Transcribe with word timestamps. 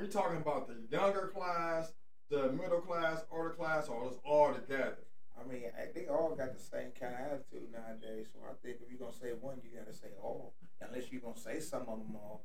we 0.00 0.08
talking 0.08 0.38
about 0.38 0.68
the 0.68 0.76
younger 0.90 1.30
class, 1.34 1.92
the 2.30 2.52
middle 2.52 2.80
class, 2.80 3.24
older 3.32 3.50
class, 3.50 3.88
or 3.88 4.08
just 4.08 4.20
all 4.24 4.52
together? 4.54 4.98
I 5.38 5.48
mean, 5.48 5.62
eh, 5.64 5.86
they 5.94 6.06
all 6.06 6.34
got 6.34 6.56
the 6.56 6.62
same 6.62 6.90
kind 6.98 7.14
of 7.14 7.20
attitude 7.20 7.72
nowadays. 7.72 8.26
So 8.32 8.40
I 8.44 8.54
think 8.62 8.78
if 8.82 8.90
you're 8.90 8.98
gonna 8.98 9.12
say 9.12 9.30
one, 9.40 9.58
you 9.62 9.78
gotta 9.78 9.94
say 9.96 10.08
all. 10.20 10.54
Unless 10.80 11.12
you're 11.12 11.20
gonna 11.20 11.38
say 11.38 11.60
some 11.60 11.82
of 11.82 11.98
them 11.98 12.16
all. 12.16 12.44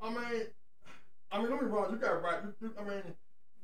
I 0.00 0.10
mean, 0.10 0.42
I 1.30 1.38
mean, 1.38 1.48
don't 1.48 1.60
be 1.60 1.66
wrong. 1.66 1.90
You 1.90 1.98
got 1.98 2.22
right. 2.22 2.42
You, 2.42 2.54
you, 2.60 2.74
I 2.78 2.84
mean, 2.84 3.02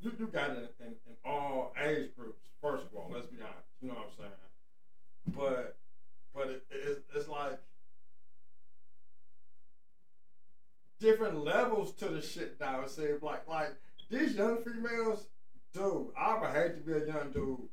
you, 0.00 0.12
you 0.18 0.26
got 0.26 0.50
it 0.50 0.74
in, 0.80 0.86
in, 0.86 0.92
in 0.92 1.14
all 1.24 1.72
age 1.82 2.10
groups. 2.16 2.48
First 2.60 2.84
of 2.84 2.94
all, 2.94 3.10
let's 3.12 3.26
be 3.26 3.36
honest. 3.40 3.68
You 3.80 3.88
know 3.88 3.94
what 3.94 4.10
I'm 4.10 4.16
saying? 4.18 5.36
But, 5.36 5.76
but 6.34 6.48
it, 6.48 6.64
it's, 6.70 7.00
it's 7.14 7.28
like 7.28 7.58
different 11.04 11.44
levels 11.44 11.92
to 11.92 12.08
the 12.08 12.22
shit 12.22 12.56
now. 12.58 12.80
It 12.80 12.90
seems 12.90 13.22
like 13.22 13.46
like 13.46 13.74
these 14.10 14.34
young 14.34 14.58
females, 14.64 15.26
dude. 15.74 16.08
I 16.18 16.38
would 16.40 16.50
hate 16.50 16.76
to 16.76 16.80
be 16.80 16.92
a 16.92 17.06
young 17.06 17.30
dude 17.30 17.68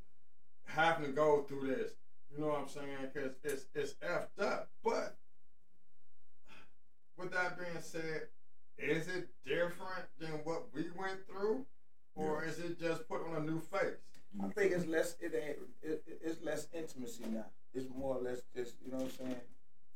having 0.65 1.05
to 1.05 1.11
go 1.13 1.43
through 1.47 1.67
this. 1.75 1.91
You 2.31 2.41
know 2.41 2.47
what 2.49 2.59
I'm 2.59 2.67
saying? 2.67 2.87
Because 3.13 3.31
it's 3.43 3.65
it's 3.73 3.93
effed 4.03 4.43
up. 4.45 4.69
But 4.83 5.15
with 7.17 7.31
that 7.31 7.57
being 7.57 7.81
said, 7.81 8.23
is 8.77 9.07
it 9.07 9.29
different 9.45 10.07
than 10.19 10.31
what 10.43 10.73
we 10.73 10.85
went 10.97 11.25
through, 11.27 11.65
or 12.15 12.43
is 12.43 12.59
it 12.59 12.79
just 12.79 13.07
put 13.07 13.25
on 13.27 13.35
a 13.37 13.39
new 13.45 13.59
face? 13.61 13.95
I 14.43 14.47
think 14.49 14.73
it's 14.73 14.85
less. 14.85 15.15
It 15.21 15.33
ain't. 15.35 15.57
It- 15.81 16.03
it's 16.23 16.43
less 16.43 16.67
intimacy 16.73 17.23
now. 17.29 17.45
It's 17.73 17.89
more 17.95 18.17
or 18.17 18.21
less 18.21 18.41
just. 18.55 18.75
You 18.85 18.91
know 18.91 18.97
what 18.97 19.05
I'm 19.19 19.25
saying? 19.27 19.41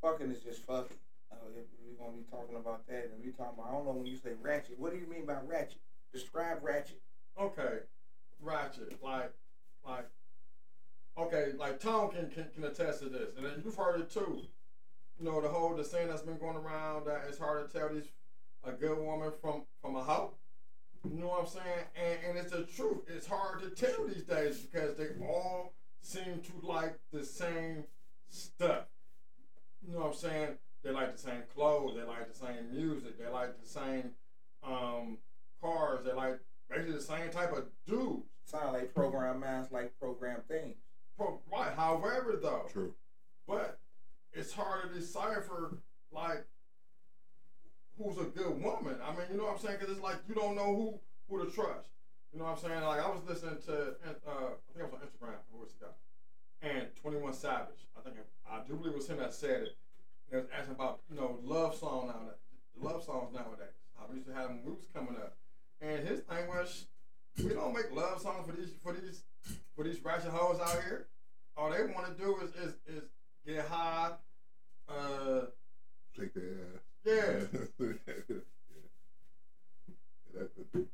Fucking 0.02 0.30
is 0.30 0.42
just 0.42 0.62
fucking. 0.64 0.96
Oh, 1.32 1.48
if 1.56 1.64
we're 1.84 2.04
gonna 2.04 2.16
be 2.16 2.24
talking 2.30 2.56
about 2.56 2.86
that, 2.88 3.10
and 3.12 3.22
we're 3.22 3.32
talking 3.32 3.58
about. 3.58 3.68
I 3.68 3.72
don't 3.72 3.84
know 3.84 3.92
when 3.92 4.06
you 4.06 4.16
say 4.16 4.30
ratchet. 4.40 4.78
What 4.78 4.92
do 4.92 4.98
you 4.98 5.06
mean 5.06 5.26
by 5.26 5.38
ratchet? 5.44 5.80
Describe 6.12 6.58
ratchet. 6.62 7.00
Okay, 7.38 7.80
ratchet, 8.40 9.02
like, 9.02 9.32
like, 9.86 10.08
okay, 11.18 11.52
like 11.58 11.80
Tom 11.80 12.10
can, 12.10 12.30
can 12.30 12.46
can 12.54 12.64
attest 12.64 13.00
to 13.02 13.08
this, 13.08 13.36
and 13.36 13.46
you've 13.64 13.76
heard 13.76 14.00
it 14.00 14.10
too. 14.10 14.42
You 15.18 15.24
know 15.24 15.40
the 15.40 15.48
whole 15.48 15.74
the 15.74 15.84
saying 15.84 16.08
that's 16.08 16.22
been 16.22 16.38
going 16.38 16.56
around 16.56 17.06
that 17.06 17.24
it's 17.28 17.38
hard 17.38 17.70
to 17.70 17.78
tell 17.78 17.88
these 17.88 18.08
a 18.64 18.72
good 18.72 18.98
woman 18.98 19.32
from 19.40 19.62
from 19.80 19.96
a 19.96 20.02
hoe. 20.02 20.32
You 21.08 21.18
know 21.20 21.28
what 21.28 21.40
I'm 21.40 21.46
saying? 21.46 21.84
And 21.94 22.18
and 22.28 22.38
it's 22.38 22.52
the 22.52 22.64
truth. 22.64 23.04
It's 23.08 23.26
hard 23.26 23.62
to 23.62 23.70
tell 23.70 24.06
these 24.06 24.24
days 24.24 24.58
because 24.58 24.96
they 24.96 25.08
all 25.22 25.72
seem 26.00 26.42
to 26.42 26.66
like 26.66 26.98
the 27.12 27.24
same 27.24 27.84
stuff. 28.28 28.84
You 29.86 29.94
know 29.94 30.00
what 30.00 30.08
I'm 30.08 30.14
saying? 30.14 30.58
They 30.86 30.92
like 30.92 31.12
the 31.16 31.20
same 31.20 31.42
clothes. 31.52 31.96
They 31.96 32.04
like 32.04 32.32
the 32.32 32.38
same 32.38 32.70
music. 32.72 33.18
They 33.18 33.26
like 33.28 33.60
the 33.60 33.68
same 33.68 34.10
um, 34.62 35.18
cars. 35.60 36.04
They 36.04 36.12
like 36.12 36.38
basically 36.70 36.92
the 36.92 37.00
same 37.00 37.30
type 37.30 37.52
of 37.52 37.64
dudes. 37.88 38.22
Sound 38.44 38.72
like 38.74 38.94
program 38.94 39.40
minds 39.40 39.72
like 39.72 39.98
program 39.98 40.42
things. 40.46 40.76
Pro- 41.16 41.40
Right. 41.52 41.72
However, 41.74 42.38
though, 42.40 42.66
True. 42.72 42.94
but 43.48 43.80
it's 44.32 44.52
hard 44.52 44.92
to 44.92 45.00
decipher 45.00 45.78
like 46.12 46.44
who's 47.98 48.18
a 48.18 48.24
good 48.24 48.62
woman. 48.62 48.96
I 49.04 49.10
mean, 49.10 49.26
you 49.32 49.38
know 49.38 49.44
what 49.44 49.54
I'm 49.54 49.58
saying? 49.58 49.78
Because 49.80 49.94
it's 49.96 50.04
like 50.04 50.18
you 50.28 50.36
don't 50.36 50.54
know 50.54 50.76
who 50.76 51.00
who 51.28 51.44
to 51.44 51.50
trust. 51.50 51.88
You 52.32 52.38
know 52.38 52.44
what 52.44 52.58
I'm 52.62 52.70
saying? 52.70 52.82
Like 52.84 53.00
I 53.04 53.08
was 53.08 53.22
listening 53.26 53.58
to, 53.66 53.72
uh, 53.72 54.30
I 54.30 54.72
think 54.72 54.86
it 54.86 54.92
was 54.92 54.92
on 54.92 55.00
Instagram. 55.00 55.34
Who 55.52 55.58
was 55.58 55.72
the 55.72 55.86
guy? 55.86 56.68
And 56.68 56.86
21 57.02 57.32
Savage. 57.32 57.88
I 57.98 58.02
think 58.02 58.16
I 58.48 58.60
do 58.68 58.74
believe 58.76 58.92
it 58.92 58.96
was 58.98 59.08
him 59.08 59.16
that 59.18 59.34
said 59.34 59.62
it. 59.62 59.76
They 60.30 60.38
was 60.38 60.46
asking 60.56 60.74
about 60.74 61.00
you 61.10 61.16
know 61.16 61.38
love 61.42 61.74
song 61.76 62.08
nowadays, 62.08 62.40
love 62.80 63.02
songs 63.04 63.32
nowadays. 63.32 63.74
I 63.98 64.12
used 64.14 64.26
to 64.26 64.34
have 64.34 64.48
them 64.48 64.58
when 64.58 64.66
we 64.66 64.72
was 64.72 64.86
coming 64.94 65.16
up. 65.16 65.36
And 65.80 66.06
his 66.06 66.20
thing 66.20 66.46
was, 66.48 66.86
we 67.42 67.50
don't 67.50 67.72
make 67.74 67.92
love 67.92 68.20
songs 68.20 68.46
for 68.48 68.56
these 68.56 68.70
for 68.82 68.92
these 68.92 69.22
for 69.76 69.84
these 69.84 70.02
ratchet 70.04 70.30
hoes 70.30 70.60
out 70.60 70.82
here. 70.84 71.06
All 71.56 71.70
they 71.70 71.82
want 71.84 72.06
to 72.16 72.22
do 72.22 72.36
is 72.38 72.50
is 72.54 72.74
is 72.86 73.02
get 73.46 73.66
high. 73.66 74.12
Uh, 74.88 75.46
Shake 76.16 76.32
their 76.34 76.44
ass. 76.44 76.80
yeah. 77.04 78.34
That, 80.34 80.50
that- 80.72 80.86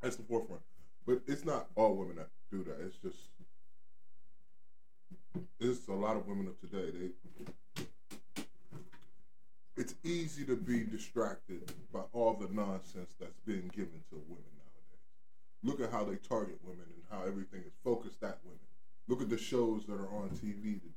that's 0.00 0.16
the 0.16 0.22
forefront. 0.22 0.62
But 1.06 1.22
it's 1.26 1.44
not 1.44 1.66
all 1.74 1.94
women 1.94 2.16
that 2.16 2.28
do 2.50 2.62
that. 2.64 2.80
It's 2.84 2.96
just 2.96 3.16
it's 5.60 5.88
a 5.88 5.92
lot 5.92 6.16
of 6.16 6.26
women 6.26 6.46
of 6.48 6.58
today. 6.60 6.90
They 7.76 7.84
it's 9.76 9.94
easy 10.04 10.44
to 10.46 10.56
be 10.56 10.84
distracted 11.06 11.72
by 11.92 12.00
all 12.12 12.34
the 12.34 12.52
nonsense 12.52 13.14
that's 13.20 13.38
being 13.46 13.70
given 13.74 14.02
to 14.10 14.16
women 14.26 14.52
nowadays. 14.56 15.62
Look 15.62 15.80
at 15.80 15.92
how 15.92 16.04
they 16.04 16.16
target 16.16 16.58
women 16.64 16.84
and 16.94 17.04
how 17.10 17.26
everything 17.26 17.60
is 17.66 17.72
focused 17.84 18.22
at 18.22 18.38
women. 18.44 18.58
Look 19.08 19.22
at 19.22 19.30
the 19.30 19.38
shows 19.38 19.84
that 19.86 19.94
are 19.94 20.08
on 20.08 20.30
TV 20.30 20.80
today. 20.80 20.92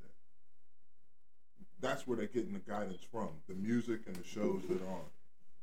That's 1.80 2.06
where 2.06 2.16
they're 2.16 2.26
getting 2.26 2.52
the 2.52 2.58
guidance 2.58 3.02
from, 3.10 3.28
the 3.48 3.54
music 3.54 4.00
and 4.06 4.16
the 4.16 4.26
shows 4.26 4.62
that 4.68 4.82
are 4.82 4.90
on. 4.90 5.06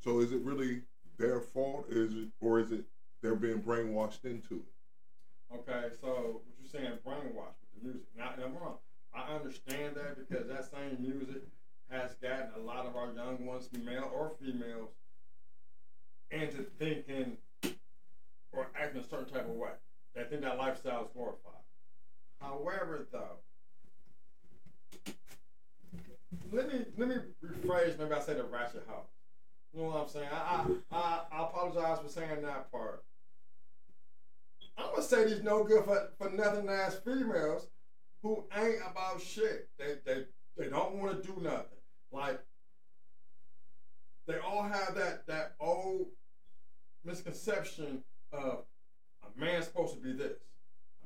So 0.04 0.20
is 0.20 0.32
it 0.32 0.42
really 0.42 0.82
their 1.18 1.42
fault? 1.42 1.88
Is 1.90 2.14
it 2.14 2.30
or 2.40 2.60
is 2.60 2.72
it 2.72 2.86
they're 3.22 3.36
being 3.36 3.62
brainwashed 3.62 4.24
into 4.24 4.56
it? 4.56 5.54
Okay, 5.56 5.90
so 6.02 6.42
what 6.46 6.56
you're 6.60 6.70
saying, 6.70 6.98
brainwash 7.06 7.54
with 7.62 7.84
the 7.84 7.84
music. 7.84 8.04
Now, 8.18 8.34
wrong. 8.60 8.78
I 9.14 9.34
understand 9.34 9.96
that 9.96 10.18
because 10.18 10.48
that 10.48 10.70
same 10.72 10.98
music 11.00 11.42
has 11.90 12.14
gotten 12.16 12.50
a 12.56 12.60
lot 12.60 12.86
of 12.86 12.96
our 12.96 13.12
young 13.14 13.46
ones, 13.46 13.70
male 13.84 14.12
or 14.14 14.34
females, 14.42 14.90
into 16.32 16.66
thinking 16.78 17.38
or 18.52 18.70
acting 18.76 19.02
a 19.02 19.04
certain 19.04 19.26
type 19.34 19.48
of 19.48 19.56
way. 19.56 19.72
They 20.16 20.24
think 20.24 20.42
that 20.42 20.58
lifestyle 20.58 21.06
is 21.06 21.10
glorified. 21.14 21.54
However, 22.42 23.08
though, 23.12 23.38
let 26.52 26.72
me 26.72 26.86
let 26.98 27.08
me 27.08 27.16
rephrase. 27.44 27.98
Maybe 27.98 28.14
I 28.14 28.20
say 28.20 28.34
the 28.34 28.44
ratchet 28.44 28.86
house. 28.88 29.08
You 29.74 29.82
know 29.82 29.88
what 29.90 30.02
I'm 30.02 30.08
saying? 30.08 30.28
I 30.32 30.66
I, 30.92 30.98
I, 30.98 31.22
I 31.32 31.44
apologize 31.44 32.00
for 32.00 32.10
saying 32.10 32.42
that 32.42 32.72
part. 32.72 33.04
I'm 34.78 34.92
gonna 34.92 35.04
say 35.04 35.26
these 35.26 35.44
no 35.44 35.64
good 35.64 35.86
for, 35.86 36.10
for 36.18 36.30
nothing 36.30 36.70
ass 36.70 37.00
females 37.04 37.68
who 38.22 38.44
ain't 38.56 38.82
about 38.86 39.22
shit. 39.22 39.70
They 39.78 39.96
they 40.06 40.26
they 40.58 40.70
don't 40.70 40.96
want 40.96 41.22
to 41.22 41.28
do 41.28 41.40
nothing. 41.42 41.77
Like 42.12 42.40
they 44.28 44.38
all 44.38 44.64
have 44.64 44.96
that 44.96 45.28
that 45.28 45.56
old 45.60 46.08
misconception 47.04 48.04
of 48.32 48.64
a 49.24 49.40
man's 49.40 49.66
supposed 49.66 49.96
to 49.96 50.00
be 50.02 50.14
this, 50.14 50.38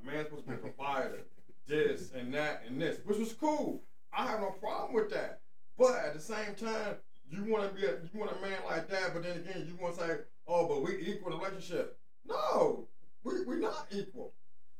a 0.02 0.06
man's 0.06 0.26
supposed 0.26 0.44
to 0.44 0.50
be 0.50 0.56
a 0.56 0.58
provider, 0.58 1.20
this 1.66 2.12
and 2.12 2.32
that 2.34 2.62
and 2.66 2.80
this, 2.80 2.98
which 3.04 3.18
was 3.18 3.32
cool. 3.32 3.82
I 4.12 4.26
have 4.26 4.40
no 4.40 4.50
problem 4.50 4.94
with 4.94 5.10
that. 5.10 5.40
But 5.78 5.96
at 6.04 6.14
the 6.14 6.20
same 6.20 6.54
time, 6.54 6.96
you 7.30 7.44
want 7.44 7.68
to 7.68 7.74
be 7.74 7.86
a 7.86 7.92
you 7.92 8.20
want 8.20 8.36
a 8.36 8.40
man 8.40 8.58
like 8.68 8.88
that, 8.88 9.14
but 9.14 9.22
then 9.22 9.38
again, 9.38 9.66
you 9.66 9.76
want 9.82 9.96
to 9.96 10.00
say, 10.00 10.16
oh, 10.46 10.68
but 10.68 10.82
we 10.82 10.98
equal 11.00 11.38
relationship. 11.38 11.98
No, 12.26 12.88
we 13.24 13.44
we 13.44 13.56
not 13.56 13.86
equal. 13.90 14.32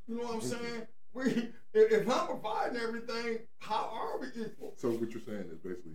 You 0.06 0.16
know 0.16 0.25
what 0.25 0.34
I'm 0.34 0.40
saying? 0.40 0.86
We 1.14 1.48
if 1.75 2.08
I'm 2.08 2.26
providing 2.26 2.78
everything, 2.78 3.38
how 3.58 3.90
are 3.92 4.18
we 4.20 4.28
equal? 4.42 4.75
So 4.76 4.90
what 4.90 5.10
you're 5.12 5.22
saying 5.22 5.48
is 5.50 5.58
basically 5.58 5.92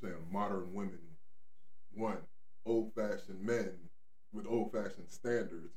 you're 0.00 0.10
saying 0.10 0.24
modern 0.30 0.72
women 0.72 0.98
want 1.94 2.20
old 2.64 2.92
fashioned 2.94 3.40
men 3.42 3.70
with 4.32 4.46
old 4.46 4.72
fashioned 4.72 5.10
standards, 5.10 5.72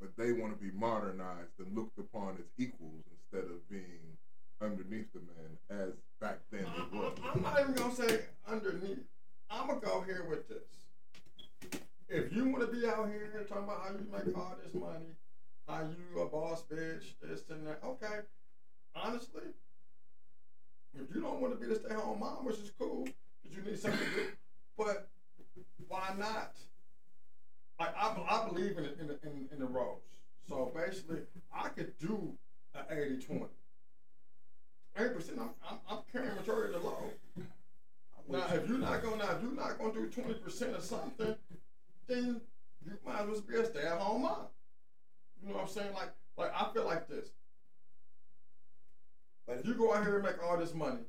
but 0.00 0.10
they 0.16 0.32
want 0.32 0.58
to 0.58 0.62
be 0.62 0.70
modernized 0.76 1.58
and 1.58 1.74
looked 1.76 1.98
upon 1.98 2.36
as 2.38 2.44
equals 2.58 3.04
instead 3.10 3.48
of 3.50 3.68
being 3.70 4.16
underneath 4.60 5.06
the 5.12 5.20
man 5.20 5.80
as 5.84 5.92
back 6.20 6.38
then 6.50 6.64
was. 6.92 7.12
I- 7.22 7.30
I'm 7.30 7.42
not 7.42 7.60
even 7.60 7.74
gonna 7.74 7.94
say 7.94 8.24
underneath. 8.46 9.04
I'm 9.50 9.68
gonna 9.68 9.80
go 9.80 10.00
here 10.02 10.26
with 10.28 10.48
this. 10.48 11.80
If 12.08 12.32
you 12.32 12.44
want 12.48 12.70
to 12.70 12.76
be 12.76 12.86
out 12.86 13.08
here 13.08 13.44
talking 13.48 13.64
about 13.64 13.80
how 13.82 13.90
you 13.92 14.06
make 14.12 14.36
all 14.36 14.56
this 14.62 14.74
money, 14.74 15.16
how 15.66 15.82
you 15.82 16.20
a 16.20 16.26
boss 16.26 16.62
bitch, 16.70 17.18
this 17.20 17.48
and 17.48 17.66
that, 17.66 17.80
okay. 17.82 18.20
Honestly, 18.94 19.42
if 20.94 21.14
you 21.14 21.20
don't 21.20 21.40
want 21.40 21.54
to 21.54 21.60
be 21.60 21.72
the 21.72 21.80
stay-at-home 21.80 22.20
mom, 22.20 22.44
which 22.44 22.58
is 22.58 22.70
cool, 22.78 23.08
you 23.50 23.62
need 23.62 23.78
something 23.78 24.00
to 24.00 24.14
do, 24.14 24.26
but 24.76 25.08
why 25.88 26.14
not? 26.18 26.56
Like 27.78 27.94
I, 27.96 28.16
I 28.28 28.48
believe 28.48 28.78
in, 28.78 28.84
in, 28.84 29.10
in, 29.22 29.48
in 29.52 29.58
the 29.58 29.66
roles. 29.66 30.02
So 30.48 30.72
basically, 30.74 31.20
I 31.54 31.68
could 31.68 31.98
do 31.98 32.34
an 32.74 32.84
80-20. 32.90 33.46
80%, 34.98 35.38
I'm, 35.38 35.50
I'm, 35.68 35.78
I'm 35.88 35.98
carrying 36.12 36.34
majority 36.36 36.74
of 36.74 36.82
the 36.82 36.88
load. 36.88 37.12
Now, 38.28 38.46
if 38.54 38.68
you're 38.68 38.78
not 38.78 39.02
gonna, 39.02 39.24
if 39.24 39.42
you're 39.42 39.52
not 39.52 39.78
gonna 39.78 39.92
do 39.92 40.06
twenty 40.06 40.34
percent 40.34 40.74
of 40.74 40.82
something, 40.82 41.34
then 42.06 42.40
you 42.84 42.92
might 43.04 43.20
as 43.20 43.26
well 43.26 43.40
be 43.42 43.56
a 43.56 43.66
stay-at-home 43.66 44.22
mom. 44.22 44.46
You 45.42 45.48
know 45.48 45.56
what 45.56 45.62
I'm 45.64 45.68
saying? 45.68 45.92
Like, 45.92 46.10
like 46.38 46.50
I 46.54 46.72
feel 46.72 46.86
like 46.86 47.06
this. 47.06 47.28
But 49.46 49.58
If 49.58 49.66
you 49.66 49.74
go 49.74 49.92
out 49.94 50.04
here 50.04 50.14
and 50.14 50.24
make 50.24 50.42
all 50.42 50.56
this 50.56 50.72
money, 50.72 51.00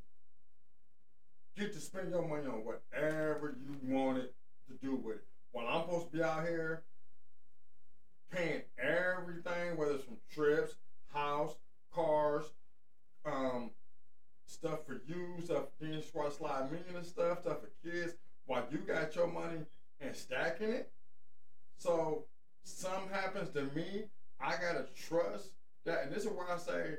get 1.57 1.73
to 1.73 1.79
spend 1.79 2.09
your 2.09 2.27
money 2.27 2.47
on 2.47 2.63
whatever 2.65 3.55
you 3.59 3.93
wanted 3.93 4.29
to 4.67 4.73
do 4.81 4.95
with 4.95 5.17
it. 5.17 5.23
While 5.51 5.67
I'm 5.67 5.83
supposed 5.83 6.11
to 6.11 6.17
be 6.17 6.23
out 6.23 6.43
here 6.43 6.83
paying 8.31 8.61
everything, 8.77 9.77
whether 9.77 9.93
it's 9.93 10.03
from 10.03 10.17
trips, 10.31 10.75
house, 11.13 11.55
cars, 11.93 12.45
um, 13.25 13.71
stuff 14.45 14.85
for 14.85 15.01
you, 15.07 15.35
stuff 15.43 15.63
for 15.79 15.85
being 15.85 16.01
squad 16.01 16.33
slide 16.33 16.71
million 16.71 16.95
and 16.95 17.05
stuff, 17.05 17.41
stuff 17.41 17.57
for 17.61 17.89
kids, 17.89 18.13
while 18.45 18.63
you 18.71 18.79
got 18.79 19.15
your 19.15 19.27
money 19.27 19.59
and 20.01 20.15
stacking 20.15 20.69
it. 20.69 20.91
So 21.77 22.25
something 22.63 23.09
happens 23.09 23.49
to 23.51 23.63
me, 23.75 24.05
I 24.41 24.51
gotta 24.51 24.85
trust 24.93 25.51
that, 25.85 26.03
and 26.03 26.11
this 26.13 26.25
is 26.25 26.29
why 26.29 26.45
I 26.53 26.57
say 26.57 26.97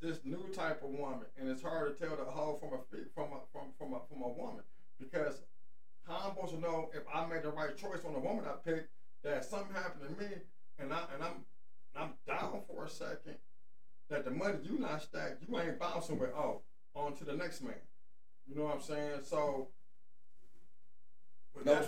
this 0.00 0.20
new 0.24 0.48
type 0.54 0.82
of 0.82 0.90
woman, 0.90 1.26
and 1.38 1.48
it's 1.48 1.62
hard 1.62 1.96
to 1.96 2.06
tell 2.06 2.16
the 2.16 2.24
whole 2.24 2.56
from 2.58 2.70
a 2.70 2.96
from 3.14 3.36
a 3.36 3.40
from 3.52 3.72
from 3.78 3.94
a 3.94 4.00
from 4.08 4.22
a 4.22 4.28
woman. 4.28 4.62
Because 4.98 5.42
how 6.06 6.22
I'm 6.24 6.34
supposed 6.34 6.54
to 6.54 6.60
know 6.60 6.90
if 6.94 7.02
I 7.12 7.26
made 7.26 7.42
the 7.42 7.50
right 7.50 7.76
choice 7.76 8.04
on 8.06 8.14
the 8.14 8.18
woman 8.18 8.44
I 8.46 8.56
picked 8.68 8.90
that 9.22 9.44
something 9.44 9.74
happened 9.74 10.16
to 10.16 10.24
me 10.24 10.30
and 10.78 10.92
I 10.92 11.00
and 11.14 11.22
I'm 11.22 11.44
I'm 11.96 12.12
down 12.26 12.62
for 12.66 12.84
a 12.84 12.88
second 12.88 13.36
that 14.08 14.24
the 14.24 14.30
money 14.30 14.58
you 14.62 14.78
not 14.78 15.02
stacked 15.02 15.42
you 15.46 15.58
ain't 15.58 15.78
bouncing 15.78 16.18
with 16.18 16.30
oh 16.30 16.62
on 16.94 17.14
to 17.16 17.24
the 17.24 17.34
next 17.34 17.62
man. 17.62 17.74
You 18.48 18.56
know 18.56 18.64
what 18.64 18.76
I'm 18.76 18.82
saying? 18.82 19.20
So 19.24 19.68
no, 21.64 21.86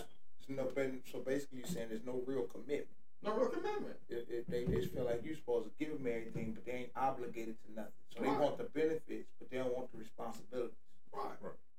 no, 0.49 0.69
so 1.11 1.19
basically, 1.21 1.59
you're 1.59 1.67
saying 1.67 1.87
there's 1.89 2.05
no 2.05 2.21
real 2.27 2.43
commitment. 2.43 2.89
No 3.23 3.35
real 3.35 3.49
commitment 3.49 3.97
If, 4.09 4.29
if 4.29 4.47
they 4.47 4.65
just 4.65 4.93
feel 4.93 5.05
like 5.05 5.23
you're 5.25 5.37
supposed 5.37 5.67
to 5.67 5.73
give 5.79 5.97
them 5.97 6.07
everything, 6.07 6.53
but 6.53 6.65
they 6.67 6.73
ain't 6.73 6.91
obligated 6.97 7.57
to 7.65 7.73
nothing. 7.75 7.93
So 8.15 8.23
they 8.23 8.29
want 8.29 8.59
the 8.59 8.65
benefits, 8.65 9.31
but 9.39 9.51
they 9.51 9.59
don't 9.59 9.75
want 9.75 9.93
the 9.93 9.99
responsibilities. 9.99 10.77
right 11.13 11.33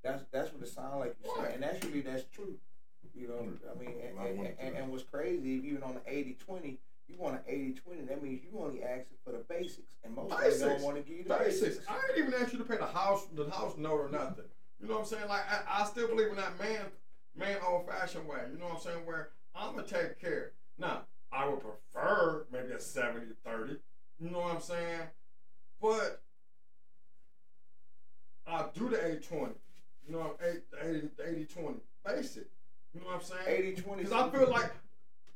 That's 0.03 0.23
that's 0.31 0.53
what 0.53 0.63
it 0.63 0.69
sounds 0.69 0.99
like 0.99 1.15
you're 1.23 1.35
saying, 1.35 1.55
and 1.55 1.65
actually 1.65 2.01
that's 2.01 2.23
true. 2.33 2.55
You 3.15 3.27
know, 3.27 3.47
I 3.69 3.79
mean, 3.79 3.95
and, 4.01 4.39
and, 4.39 4.53
and, 4.59 4.75
and 4.77 4.91
what's 4.91 5.03
crazy, 5.03 5.61
even 5.65 5.83
on 5.83 5.93
the 5.93 5.99
80-20, 5.99 6.77
you 7.07 7.15
want 7.17 7.35
an 7.47 7.75
80-20, 7.87 8.07
that 8.07 8.23
means 8.23 8.41
you 8.43 8.57
only 8.59 8.81
asking 8.81 9.17
for 9.23 9.33
the 9.33 9.43
basics, 9.49 9.93
and 10.03 10.15
most 10.15 10.31
people 10.31 10.69
don't 10.69 10.81
want 10.81 10.95
to 10.95 11.03
give 11.03 11.17
you 11.17 11.23
the 11.23 11.35
basics. 11.35 11.77
basics. 11.77 11.85
I 11.87 11.93
ain't 11.93 12.27
even 12.27 12.33
asked 12.41 12.53
you 12.53 12.59
to 12.59 12.65
pay 12.65 12.77
the 12.77 12.87
house 12.87 13.27
the 13.35 13.49
house 13.51 13.77
note 13.77 13.99
or 13.99 14.09
nothing. 14.09 14.45
You 14.81 14.87
know 14.87 14.95
what 14.95 15.01
I'm 15.01 15.05
saying? 15.05 15.27
Like 15.27 15.43
I, 15.49 15.83
I 15.83 15.85
still 15.85 16.07
believe 16.07 16.29
in 16.29 16.37
that 16.37 16.57
man 16.59 16.85
man 17.35 17.57
old 17.67 17.87
fashioned 17.87 18.27
way. 18.27 18.39
You 18.51 18.57
know 18.57 18.65
what 18.65 18.75
I'm 18.75 18.81
saying? 18.81 19.05
Where 19.05 19.29
I'm 19.55 19.75
gonna 19.75 19.87
take 19.87 20.19
care. 20.19 20.53
Now, 20.77 21.03
I 21.33 21.47
would 21.47 21.59
prefer 21.61 22.45
maybe 22.51 22.73
a 22.73 22.77
70-30. 22.77 23.77
You 24.19 24.29
know 24.29 24.39
what 24.39 24.55
I'm 24.55 24.61
saying? 24.61 25.01
But 25.81 26.21
I'll 28.47 28.71
do 28.73 28.89
the 28.89 28.97
80-20. 28.97 29.49
You 30.07 30.13
know, 30.13 30.35
80 30.83 31.09
80-20. 31.17 31.75
Basic. 32.05 32.47
You 32.93 33.01
know 33.01 33.07
what 33.07 33.15
I'm 33.15 33.45
saying? 33.45 33.75
80-20. 33.77 33.97
Because 33.97 34.13
I 34.13 34.29
feel 34.29 34.49
like 34.49 34.71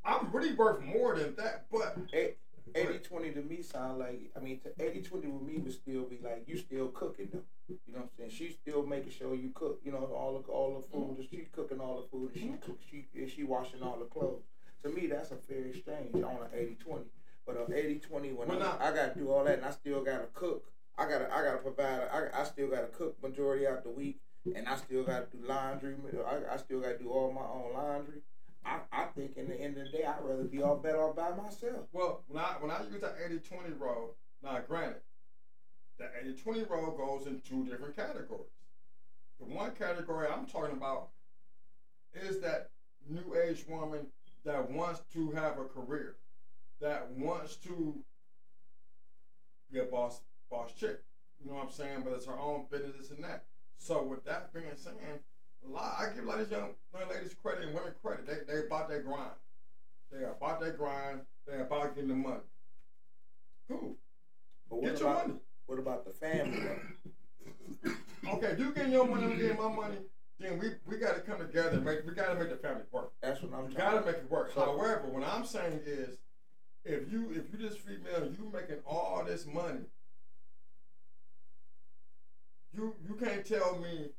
I'm 0.05 0.29
really 0.31 0.53
worth 0.53 0.83
more 0.83 1.15
than 1.15 1.35
that. 1.37 1.65
But 1.71 1.97
80-20 2.73 3.33
to 3.33 3.41
me 3.41 3.61
sound 3.61 3.99
like, 3.99 4.29
I 4.35 4.39
mean, 4.39 4.59
to 4.59 4.69
80-20 4.69 5.11
with 5.11 5.41
me 5.41 5.57
would 5.57 5.73
still 5.73 6.03
be 6.03 6.19
like, 6.23 6.43
you 6.47 6.57
still 6.57 6.89
cooking 6.89 7.29
though. 7.33 7.43
You 7.69 7.77
know 7.93 7.99
what 7.99 8.03
I'm 8.03 8.09
saying? 8.17 8.31
She's 8.31 8.55
still 8.61 8.85
making 8.85 9.11
sure 9.11 9.33
you 9.33 9.49
cook, 9.53 9.79
you 9.83 9.91
know, 9.91 9.97
all 9.97 10.33
the, 10.39 10.51
all 10.51 10.75
the 10.79 10.87
food. 10.87 11.27
She 11.29 11.47
cooking 11.51 11.79
all 11.79 12.01
the 12.01 12.07
food 12.09 12.31
and 12.35 12.41
she 12.41 12.49
cook, 12.65 12.79
she, 12.89 13.05
and 13.15 13.29
she 13.29 13.43
washing 13.43 13.81
all 13.81 13.97
the 13.97 14.05
clothes. 14.05 14.43
To 14.83 14.89
me, 14.89 15.07
that's 15.07 15.31
a 15.31 15.35
fair 15.35 15.65
exchange 15.65 16.13
on 16.15 16.37
an 16.53 16.77
80-20. 16.87 17.03
But 17.45 17.57
on 17.57 17.67
80-20, 17.67 18.35
when 18.35 18.47
Well, 18.49 18.77
I, 18.79 18.89
I 18.89 18.93
got 18.93 19.13
to 19.13 19.19
do 19.19 19.31
all 19.31 19.43
that 19.43 19.57
and 19.57 19.65
I 19.65 19.71
still 19.71 20.03
got 20.03 20.19
to 20.19 20.27
cook, 20.33 20.65
I 20.97 21.07
got 21.09 21.19
to 21.19 21.33
I 21.33 21.43
gotta 21.43 21.57
provide, 21.57 22.07
I, 22.11 22.41
I 22.41 22.43
still 22.43 22.67
got 22.69 22.81
to 22.81 22.87
cook 22.87 23.21
majority 23.21 23.65
of 23.65 23.83
the 23.83 23.89
week 23.89 24.19
and 24.55 24.67
I 24.67 24.75
still 24.75 25.03
got 25.03 25.31
to 25.31 25.37
do 25.37 25.45
laundry. 25.47 25.95
I, 26.25 26.53
I 26.53 26.57
still 26.57 26.79
got 26.79 26.97
to 26.97 26.97
do 26.97 27.09
all 27.09 27.31
my 27.31 27.41
own 27.41 27.73
laundry. 27.73 28.21
I, 28.65 28.79
I 28.91 29.05
think 29.15 29.37
in 29.37 29.47
the 29.47 29.59
end 29.59 29.77
of 29.77 29.85
the 29.85 29.97
day, 29.97 30.03
I'd 30.03 30.23
rather 30.23 30.43
be 30.43 30.61
all 30.61 30.75
better 30.75 31.01
off 31.01 31.15
by 31.15 31.29
myself. 31.31 31.87
Well, 31.93 32.23
when 32.27 32.43
I 32.43 32.55
when 32.59 32.71
I 32.71 32.81
use 32.91 33.01
that 33.01 33.17
80-20 33.19 33.79
rule, 33.79 34.15
now 34.43 34.59
granted, 34.67 35.01
the 35.97 36.05
80-20 36.45 36.69
rule 36.69 36.91
goes 36.91 37.27
in 37.27 37.39
two 37.41 37.65
different 37.65 37.95
categories. 37.95 38.51
The 39.39 39.45
one 39.45 39.71
category 39.71 40.27
I'm 40.27 40.45
talking 40.45 40.75
about 40.75 41.09
is 42.13 42.41
that 42.41 42.71
new 43.07 43.35
age 43.35 43.65
woman 43.69 44.07
that 44.47 44.71
wants 44.71 45.01
to 45.13 45.31
have 45.31 45.59
a 45.59 45.65
career, 45.65 46.15
that 46.79 47.11
wants 47.11 47.57
to 47.57 47.93
be 49.71 49.79
a 49.79 49.83
boss 49.83 50.21
boss 50.49 50.71
chick. 50.73 51.01
You 51.43 51.51
know 51.51 51.57
what 51.57 51.65
I'm 51.65 51.71
saying? 51.71 52.01
But 52.03 52.13
it's 52.13 52.25
her 52.25 52.39
own 52.39 52.65
business 52.71 52.95
this 52.97 53.11
and 53.11 53.23
that. 53.23 53.43
So 53.77 54.01
with 54.03 54.23
that 54.25 54.53
being 54.53 54.65
said, 54.75 54.93
a 55.67 55.69
lot 55.69 55.97
I 55.99 56.15
give 56.15 56.23
a 56.23 56.27
lot 56.27 56.39
of 56.39 56.49
young, 56.49 56.69
young 56.97 57.09
ladies 57.09 57.35
credit 57.43 57.65
and 57.65 57.75
women 57.75 57.91
credit. 58.01 58.25
They 58.25 58.51
they 58.51 58.65
about 58.65 58.89
their 58.89 59.01
grind. 59.01 59.31
They 60.11 60.19
are 60.19 60.31
about 60.31 60.61
their 60.61 60.71
grind. 60.71 61.21
They 61.45 61.59
about 61.59 61.93
getting 61.93 62.09
the 62.09 62.15
money. 62.15 62.39
Cool. 63.69 63.97
But 64.69 64.81
what 64.81 64.91
Get 64.91 64.99
your 65.01 65.11
about 65.11 65.27
money. 65.27 65.39
what 65.65 65.79
about 65.79 66.05
the 66.05 66.11
family? 66.11 66.59
Okay, 68.27 68.55
you 68.57 68.73
getting 68.73 68.91
your 68.91 69.07
money, 69.07 69.23
I'm 69.23 69.37
getting 69.37 69.55
my 69.55 69.69
money. 69.73 69.95
Then 70.39 70.59
we, 70.59 70.69
we 70.85 70.97
got 70.97 71.15
to 71.15 71.21
come 71.21 71.39
together 71.39 71.69
and 71.77 71.85
make 71.85 72.05
we 72.05 72.13
got 72.13 72.27
to 72.27 72.35
make 72.35 72.49
the 72.49 72.57
family 72.57 72.83
work. 72.91 73.11
That's 73.21 73.41
what 73.41 73.53
I'm 73.53 73.71
You 73.71 73.77
got 73.77 73.99
to 73.99 74.05
make 74.05 74.17
it 74.17 74.29
work. 74.29 74.51
So- 74.53 74.61
However, 74.61 75.07
what 75.07 75.23
I'm 75.23 75.45
saying 75.45 75.81
is, 75.85 76.17
if 76.85 77.11
you 77.11 77.31
if 77.31 77.51
you 77.51 77.67
just 77.67 77.79
female, 77.79 78.31
you 78.37 78.51
making 78.53 78.77
all 78.85 79.23
this 79.25 79.45
money, 79.45 79.81
you 82.73 82.93
you 83.07 83.15
can't 83.15 83.45
tell 83.45 83.77
me 83.79 84.09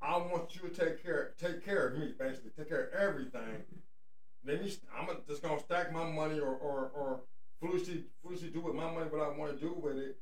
I 0.00 0.16
want 0.16 0.54
you 0.54 0.68
to 0.68 0.74
take 0.74 1.02
care 1.02 1.32
take 1.38 1.64
care 1.64 1.88
of 1.88 1.98
me, 1.98 2.14
basically 2.18 2.50
take 2.56 2.68
care 2.68 2.84
of 2.86 2.94
everything. 2.94 3.64
Then 4.44 4.60
you, 4.64 4.70
I'm 4.96 5.08
just 5.28 5.42
gonna 5.42 5.60
stack 5.60 5.92
my 5.92 6.04
money 6.08 6.38
or 6.38 6.54
or 6.54 6.90
or 6.94 7.20
foolishly 7.60 8.04
foolishly 8.22 8.48
do 8.50 8.60
with 8.60 8.74
my 8.74 8.90
money 8.90 9.10
what 9.10 9.20
I 9.20 9.36
want 9.36 9.58
to 9.58 9.60
do 9.60 9.74
with 9.74 9.98
it. 9.98 10.16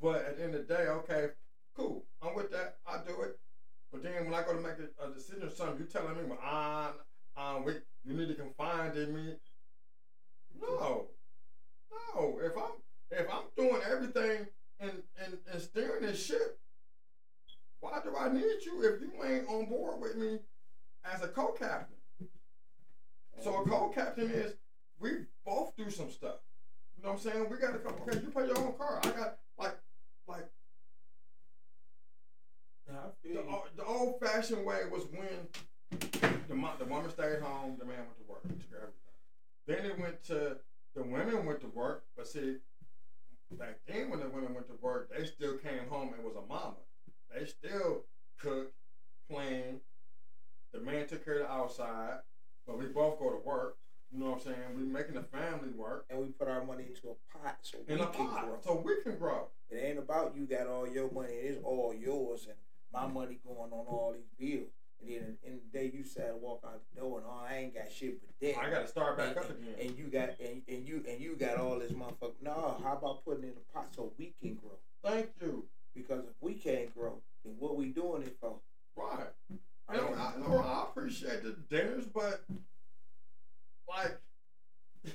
But 0.00 0.24
at 0.24 0.36
the 0.36 0.44
end 0.44 0.54
of 0.54 0.68
the 0.68 0.74
day, 0.74 0.86
okay, 0.88 1.28
cool, 1.76 2.04
I'm 2.22 2.36
with 2.36 2.52
that. 2.52 2.77
I 4.38 4.42
do 4.42 4.58
it. 4.58 4.62
But 4.62 4.64
then 4.64 4.64
when 4.64 4.72
I 4.72 4.72
go 4.72 4.72
to 4.74 4.82
make 4.82 4.90
a, 5.00 5.10
a 5.10 5.14
decision 5.14 5.42
or 5.42 5.50
something, 5.50 5.78
you 5.78 5.84
telling 5.86 6.16
me, 6.16 6.24
well, 6.28 6.38
ah, 6.42 6.92
um, 7.36 7.64
wait, 7.64 7.82
you 8.04 8.14
need 8.14 8.28
to 8.28 8.34
confide 8.34 8.96
in 8.96 9.14
me. 9.14 9.36
No, 10.60 11.06
no. 12.14 12.38
If 12.42 12.56
I'm 12.56 12.72
if 13.10 13.26
I'm 13.32 13.44
doing 13.56 13.80
everything 13.90 14.46
and 14.80 15.02
and 15.24 15.38
and 15.52 15.62
steering 15.62 16.02
this 16.02 16.24
ship, 16.24 16.58
why 17.80 18.00
do 18.02 18.16
I 18.18 18.32
need 18.32 18.64
you 18.64 18.82
if 18.82 19.00
you 19.00 19.12
ain't 19.24 19.48
on 19.48 19.66
board 19.66 20.00
with 20.00 20.16
me 20.16 20.40
as 21.04 21.22
a 21.22 21.28
co-captain? 21.28 21.96
So 23.40 23.62
a 23.62 23.68
co-captain 23.68 24.30
is 24.30 24.54
we 24.98 25.10
both 25.46 25.76
do 25.76 25.90
some 25.90 26.10
stuff. 26.10 26.36
You 26.96 27.04
know 27.04 27.10
what 27.10 27.24
I'm 27.24 27.32
saying? 27.32 27.46
We 27.48 27.58
got 27.58 27.72
to 27.72 27.78
come. 27.78 27.94
Okay, 28.02 28.18
you 28.18 28.30
pay 28.30 28.46
your 28.46 28.58
own 28.58 28.74
car. 28.76 29.00
I 29.04 29.10
got 29.10 29.38
like 29.58 29.78
like 30.26 30.50
the, 33.24 33.42
the 33.76 33.84
old 33.84 34.20
fashioned 34.20 34.64
way 34.64 34.82
was 34.90 35.04
when 35.12 35.48
the 36.48 36.54
the 36.78 36.84
woman 36.84 37.10
stayed 37.10 37.40
home, 37.40 37.76
the 37.78 37.84
man 37.84 37.98
went 37.98 38.16
to 38.18 38.24
work, 38.28 38.42
took 38.42 38.70
care 38.70 38.78
of 38.78 38.90
everything. 39.66 39.84
Then 39.84 39.90
it 39.90 39.98
went 40.00 40.24
to 40.24 40.56
the 40.94 41.02
women 41.02 41.44
went 41.46 41.60
to 41.60 41.68
work, 41.68 42.04
but 42.16 42.26
see, 42.26 42.56
back 43.52 43.78
then 43.86 44.10
when 44.10 44.20
the 44.20 44.28
women 44.28 44.54
went 44.54 44.66
to 44.68 44.74
work, 44.80 45.10
they 45.16 45.24
still 45.26 45.56
came 45.58 45.86
home 45.88 46.12
and 46.14 46.24
was 46.24 46.34
a 46.36 46.46
mama. 46.52 46.74
They 47.34 47.46
still 47.46 48.04
cooked, 48.40 48.72
cleaned. 49.30 49.80
The 50.72 50.80
man 50.80 51.06
took 51.06 51.24
care 51.24 51.40
of 51.40 51.46
the 51.48 51.52
outside, 51.52 52.18
but 52.66 52.78
we 52.78 52.86
both 52.86 53.18
go 53.18 53.30
to 53.30 53.38
work. 53.44 53.76
You 54.10 54.20
know 54.20 54.30
what 54.30 54.34
I'm 54.36 54.40
saying? 54.40 54.56
We're 54.74 54.80
making 54.84 55.14
the 55.14 55.22
family 55.22 55.68
work 55.76 56.06
and 56.08 56.18
we 56.18 56.26
put 56.28 56.48
our 56.48 56.64
money 56.64 56.84
into 56.88 57.08
a 57.10 57.38
pot 57.38 57.58
so 57.60 57.78
in 57.86 57.98
we 57.98 58.02
a 58.04 58.06
can 58.06 58.26
pot, 58.26 58.44
grow. 58.46 58.56
so 58.64 58.82
we 58.82 59.02
can 59.02 59.18
grow. 59.18 59.48
It 59.70 59.76
ain't 59.84 59.98
about 59.98 60.34
you 60.34 60.46
got 60.46 60.66
all 60.66 60.88
your 60.88 61.10
money. 61.12 61.34
It's 61.34 61.62
all 61.62 61.94
yours 61.94 62.46
and 62.46 62.56
my 62.92 63.06
money 63.06 63.38
going 63.46 63.72
on 63.72 63.86
all 63.86 64.14
these 64.14 64.30
bills. 64.38 64.68
And 65.00 65.10
then 65.10 65.36
in 65.44 65.60
the 65.60 65.78
day 65.78 65.90
you 65.94 66.02
sad 66.02 66.30
to 66.30 66.36
walk 66.36 66.62
out 66.64 66.80
the 66.92 67.00
door 67.00 67.18
and 67.18 67.26
oh 67.28 67.44
I 67.48 67.56
ain't 67.58 67.74
got 67.74 67.90
shit 67.92 68.18
but 68.20 68.30
debt. 68.40 68.56
I 68.60 68.68
got 68.68 68.82
to 68.82 68.88
start 68.88 69.16
back 69.16 69.28
and, 69.28 69.38
up 69.38 69.50
and- 69.50 69.62
again. 69.62 69.74
and 69.80 69.98
you 69.98 70.04
got 70.06 70.30
and, 70.40 70.62
and 70.66 70.86
you 70.86 71.04
and 71.08 71.20
you 71.20 71.36
got 71.36 71.58
all 71.58 71.78
this 71.78 71.92
motherfucker. 71.92 72.32
No, 72.42 72.80
how 72.82 72.96
about 72.96 73.24
putting 73.24 73.44
it 73.44 73.48
in 73.48 73.52
a 73.52 73.72
pot 73.72 73.88
so 73.94 74.12
we 74.18 74.34
can 74.42 74.54
grow? 74.56 74.78
Thank 75.04 75.30
you. 75.40 75.64
Because 75.94 76.24
if 76.24 76.34
we 76.40 76.54
can't 76.54 76.92
grow, 76.94 77.20
then 77.44 77.54
what 77.58 77.76
we 77.76 77.86
doing 77.86 78.22
it 78.22 78.36
for? 78.40 78.56
Right. 78.96 79.28
I 79.88 79.96
know, 79.96 80.14
I, 80.14 80.38
know, 80.38 80.58
I 80.58 80.82
appreciate 80.90 81.42
the 81.42 81.56
dinners, 81.70 82.04
but 82.12 82.44
like, 83.88 84.18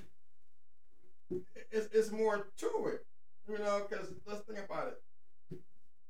it's 1.72 1.88
it's 1.94 2.12
more 2.12 2.48
to 2.58 2.86
it, 2.88 3.06
you 3.48 3.58
know. 3.60 3.86
Because 3.88 4.08
let's 4.26 4.42
think 4.42 4.60
about 4.60 4.88
it. 4.88 5.60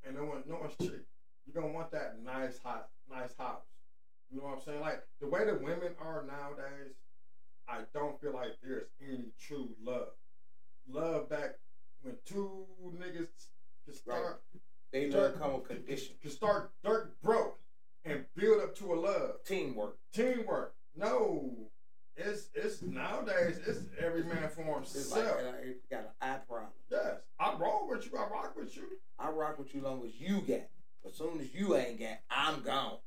And 0.06 0.16
no 0.16 0.26
one, 0.26 0.44
no 0.48 0.58
one's 0.58 0.76
cheap. 0.82 1.06
You're 1.46 1.62
gonna 1.62 1.74
want 1.74 1.92
that 1.92 2.18
nice 2.24 2.58
hot, 2.60 2.90
nice 3.10 3.36
house. 3.38 3.62
You 4.32 4.38
know 4.40 4.46
what 4.48 4.58
I'm 4.58 4.62
saying? 4.62 4.82
Like 4.82 5.04
the 5.20 5.28
way 5.28 5.46
the 5.46 5.56
women 5.56 5.94
are 6.00 6.24
nowadays, 6.26 6.94
I 7.68 7.80
don't 7.94 8.20
feel 8.20 8.34
like 8.34 8.58
there's 8.64 8.88
any 9.02 9.26
true 9.40 9.70
love. 9.84 10.10
Love 10.90 11.30
back 11.30 11.56
when 12.02 12.16
two 12.26 12.66
niggas 12.98 13.28
can 13.86 13.94
start 13.94 14.42
They 14.92 15.10
love 15.10 15.40
come 15.40 15.54
with 15.54 15.68
condition. 15.68 16.16
can 16.22 16.32
start 16.32 16.72
dirt 16.84 17.20
broke 17.22 17.60
and 18.06 18.26
build 18.36 18.62
up 18.62 18.76
to 18.78 18.94
a 18.94 18.96
love. 18.96 19.44
Teamwork. 19.46 19.98
Teamwork. 20.14 20.76
No. 20.96 21.70
It's 22.16 22.50
it's 22.54 22.82
nowadays 22.82 23.60
it's 23.66 23.80
every 24.00 24.24
man 24.24 24.48
for 24.50 24.76
himself. 24.76 24.86
It's 24.96 25.12
like, 25.12 25.26
it 25.64 25.90
got 25.90 26.00
an 26.02 26.06
I 26.22 26.36
problem. 26.48 26.70
yes. 26.92 27.16
I 27.40 27.56
roll 27.58 27.88
with 27.90 28.06
you, 28.06 28.18
I 28.18 28.28
rock 28.30 28.56
with 28.56 28.76
you. 28.76 28.84
I 29.18 29.30
rock 29.30 29.58
with 29.58 29.74
you 29.74 29.82
long 29.82 30.06
as 30.06 30.14
you 30.20 30.42
got. 30.42 30.68
As 31.06 31.16
soon 31.16 31.40
as 31.40 31.54
you 31.54 31.76
ain't 31.76 32.00
got, 32.00 32.20
I'm 32.30 32.62
gone. 32.62 32.98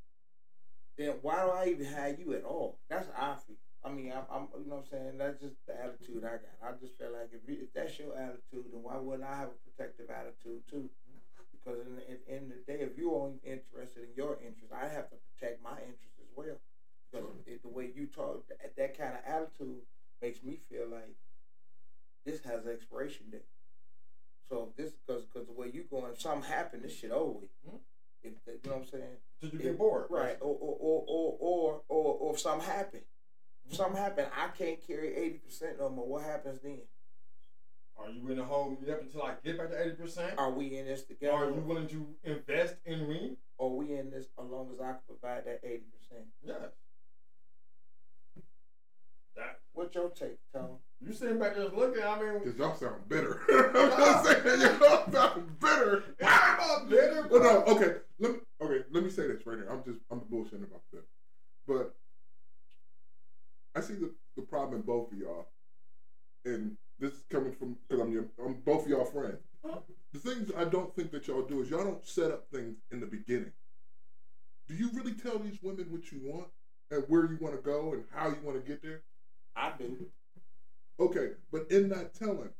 Then 0.98 1.14
why 1.22 1.44
do 1.44 1.50
I 1.50 1.68
even 1.68 1.86
have 1.86 2.18
you 2.18 2.34
at 2.34 2.44
all? 2.44 2.78
That's 2.88 3.08
how 3.14 3.32
I 3.32 3.36
feel. 3.46 3.56
I 3.84 3.92
mean, 3.92 4.12
I'm, 4.12 4.24
I'm 4.30 4.48
you 4.58 4.68
know 4.68 4.76
what 4.76 4.86
I'm 4.86 4.90
saying? 4.90 5.18
That's 5.18 5.40
just 5.40 5.54
the 5.66 5.78
attitude 5.78 6.24
I 6.24 6.42
got. 6.42 6.58
I 6.60 6.72
just 6.80 6.98
feel 6.98 7.12
like 7.12 7.30
if, 7.32 7.46
you, 7.46 7.62
if 7.62 7.72
that's 7.72 7.98
your 7.98 8.16
attitude, 8.16 8.72
then 8.72 8.82
why 8.82 8.96
wouldn't 8.96 9.28
I 9.28 9.36
have 9.36 9.50
a 9.54 9.70
protective 9.70 10.10
attitude 10.10 10.62
too? 10.68 10.90
Because 11.52 11.86
in 11.86 11.96
the, 11.96 12.02
in, 12.10 12.18
in 12.26 12.48
the 12.48 12.60
day, 12.66 12.80
if 12.80 12.98
you're 12.98 13.14
only 13.14 13.38
interested 13.44 14.02
in 14.02 14.10
your 14.16 14.38
interest, 14.42 14.72
I 14.74 14.88
have 14.88 15.08
to 15.10 15.16
protect 15.16 15.62
my 15.62 15.78
interest 15.78 16.18
as 16.18 16.30
well. 16.34 16.58
Because 17.12 17.28
it, 17.46 17.62
the 17.62 17.68
way 17.68 17.90
you 17.94 18.06
talk, 18.06 18.48
that, 18.48 18.76
that 18.76 18.98
kind 18.98 19.14
of 19.14 19.22
attitude 19.24 19.82
makes 20.20 20.42
me 20.42 20.58
feel 20.68 20.88
like 20.90 21.14
this 22.24 22.42
has 22.42 22.66
an 22.66 22.72
expiration 22.72 23.30
date. 23.30 23.46
So 24.48 24.72
this 24.76 24.92
because 25.06 25.24
because 25.24 25.46
the 25.46 25.52
way 25.52 25.70
you 25.72 25.84
going, 25.90 26.12
if 26.12 26.20
something 26.20 26.48
happened, 26.48 26.82
this 26.84 26.94
shit 26.96 27.10
over 27.10 27.32
with. 27.40 27.50
Mhm. 27.68 27.78
If, 28.22 28.32
you 28.46 28.70
know 28.70 28.76
what 28.76 28.82
I'm 28.82 28.86
saying? 28.88 29.16
Till 29.40 29.50
you 29.50 29.58
If- 29.58 29.62
get 29.64 29.78
bored. 29.78 30.06
Right. 30.10 30.36
Or 30.40 30.54
or 30.54 30.76
or 30.80 31.04
or 31.08 31.36
or, 31.40 31.82
or, 31.88 32.14
or 32.14 32.34
if 32.34 32.40
something 32.40 32.66
happened. 32.68 33.04
If 33.68 33.74
something 33.76 34.00
happened, 34.00 34.28
I 34.36 34.48
can't 34.48 34.80
carry 34.86 35.14
eighty 35.16 35.38
percent 35.38 35.78
no 35.80 35.88
more. 35.88 36.06
What 36.06 36.22
happens 36.24 36.60
then? 36.60 36.82
Are 37.98 38.10
you 38.10 38.20
willing 38.22 38.36
to 38.38 38.44
hold 38.44 38.80
me 38.80 38.90
up 38.92 39.00
until 39.00 39.22
I 39.22 39.34
get 39.42 39.58
back 39.58 39.70
to 39.70 39.80
eighty 39.82 39.96
percent? 39.96 40.34
Are 40.38 40.50
we 40.52 40.76
in 40.78 40.86
this 40.86 41.02
together? 41.02 41.34
Are 41.36 41.46
you 41.50 41.60
willing 41.60 41.88
to 41.88 42.14
invest 42.24 42.76
in 42.84 43.08
me? 43.08 43.36
Or 43.58 43.74
we 43.76 43.94
in 43.96 44.10
this 44.10 44.26
as 44.38 44.46
long 44.50 44.70
as 44.72 44.80
I 44.80 44.92
can 44.92 45.00
provide 45.08 45.46
that 45.46 45.60
eighty 45.64 45.86
percent? 45.98 46.26
Yes. 46.44 46.70
That 49.36 49.58
What's 49.72 49.94
your 49.94 50.08
take, 50.10 50.38
Tom? 50.54 50.78
you 51.00 51.12
sitting 51.12 51.38
back 51.38 51.54
there 51.54 51.64
just 51.64 51.76
looking. 51.76 52.02
I 52.02 52.18
mean, 52.18 52.38
Because 52.42 52.56
y'all 52.58 52.74
sound 52.74 53.06
bitter. 53.08 53.40
I'm 53.50 53.74
just 53.74 54.24
saying, 54.24 54.60
y'all 54.80 55.12
sound 55.12 55.60
bitter. 55.60 56.04
it's 56.18 56.22
not 56.22 56.54
about 56.58 56.88
bitter, 56.88 57.28
Well, 57.30 57.40
bro. 57.40 57.52
no, 57.52 57.64
okay. 57.76 57.94
Let 58.18 58.32
me, 58.32 58.38
okay, 58.62 58.84
let 58.90 59.04
me 59.04 59.10
say 59.10 59.26
this 59.26 59.44
right 59.46 59.58
here. 59.58 59.68
I'm 59.70 59.84
just, 59.84 60.00
I'm 60.10 60.20
bullshitting 60.20 60.64
about 60.64 60.82
this, 60.92 61.04
But 61.68 61.94
I 63.74 63.80
see 63.82 63.94
the, 63.94 64.10
the 64.36 64.42
problem 64.42 64.80
in 64.80 64.86
both 64.86 65.12
of 65.12 65.18
y'all. 65.18 65.48
And 66.46 66.76
this 66.98 67.12
is 67.12 67.24
coming 67.30 67.52
from, 67.52 67.76
because 67.86 68.02
I'm, 68.02 68.10
your, 68.12 68.24
I'm 68.42 68.54
both 68.64 68.84
of 68.84 68.90
y'all 68.90 69.04
friends. 69.04 69.42
Huh? 69.64 69.80
The 70.14 70.18
things 70.18 70.50
I 70.56 70.64
don't 70.64 70.94
think 70.96 71.10
that 71.10 71.28
y'all 71.28 71.42
do 71.42 71.60
is 71.60 71.68
y'all 71.68 71.84
don't 71.84 72.06
set 72.06 72.30
up 72.30 72.46
things 72.50 72.76
in 72.90 73.00
the 73.00 73.06
beginning. 73.06 73.52
Do 74.66 74.74
you 74.74 74.90
really 74.94 75.12
tell 75.12 75.38
these 75.38 75.58
women 75.62 75.86
what 75.90 76.10
you 76.10 76.20
want 76.24 76.46
and 76.90 77.04
where 77.08 77.26
you 77.26 77.36
want 77.38 77.54
to 77.54 77.60
go 77.60 77.92
and 77.92 78.04
how 78.14 78.28
you 78.28 78.36
want 78.42 78.56
to 78.64 78.66
get 78.66 78.82
there? 78.82 79.02
I 79.56 79.72
do. 79.78 80.06
Okay, 81.00 81.30
but 81.50 81.70
in 81.70 81.88
that 81.90 82.14
telling, 82.14 82.50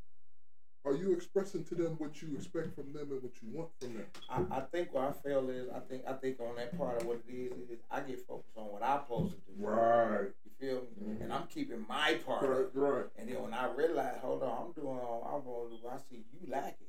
are 0.85 0.95
you 0.95 1.12
expressing 1.12 1.65
to 1.65 1.75
them 1.75 1.97
what 1.99 2.23
you 2.23 2.35
expect 2.37 2.75
from 2.75 2.93
them 2.93 3.11
and 3.11 3.23
what 3.23 3.33
you 3.43 3.49
want 3.50 3.71
from 3.81 3.95
them? 3.95 4.07
I, 4.31 4.59
I 4.59 4.61
think 4.61 4.95
what 4.95 5.05
I 5.05 5.12
feel 5.12 5.50
is 5.50 5.69
I 5.75 5.81
think 5.81 6.05
I 6.07 6.12
think 6.15 6.38
on 6.41 6.57
that 6.57 6.76
part 6.79 7.00
of 7.03 7.09
what 7.09 7.21
it 7.29 7.33
is 7.33 7.53
is 7.71 7.81
I 7.91 8.00
get 8.00 8.21
focused 8.26 8.57
on 8.57 8.67
what 8.67 8.83
I'm 8.83 9.00
supposed 9.03 9.33
to 9.35 9.38
do. 9.53 9.53
Right. 9.59 10.31
You 10.45 10.50
feel 10.61 10.81
me? 10.83 11.15
Mhm. 11.15 11.23
And 11.23 11.33
I'm 11.33 11.47
keeping 11.49 11.85
my 11.88 12.21
part. 12.25 12.47
Right, 12.47 12.67
right. 12.75 13.05
And 13.17 13.29
then 13.29 13.43
when 13.43 13.53
I 13.55 13.73
realize, 13.75 14.19
hold 14.23 14.43
on, 14.43 14.67
I'm 14.67 14.73
doing 14.73 14.99
all 14.99 15.25
I'm 15.26 15.45
going 15.45 15.71
to 15.76 15.83
do, 15.83 15.88
I 15.88 15.97
see 16.09 16.25
you 16.33 16.50
lacking. 16.50 16.87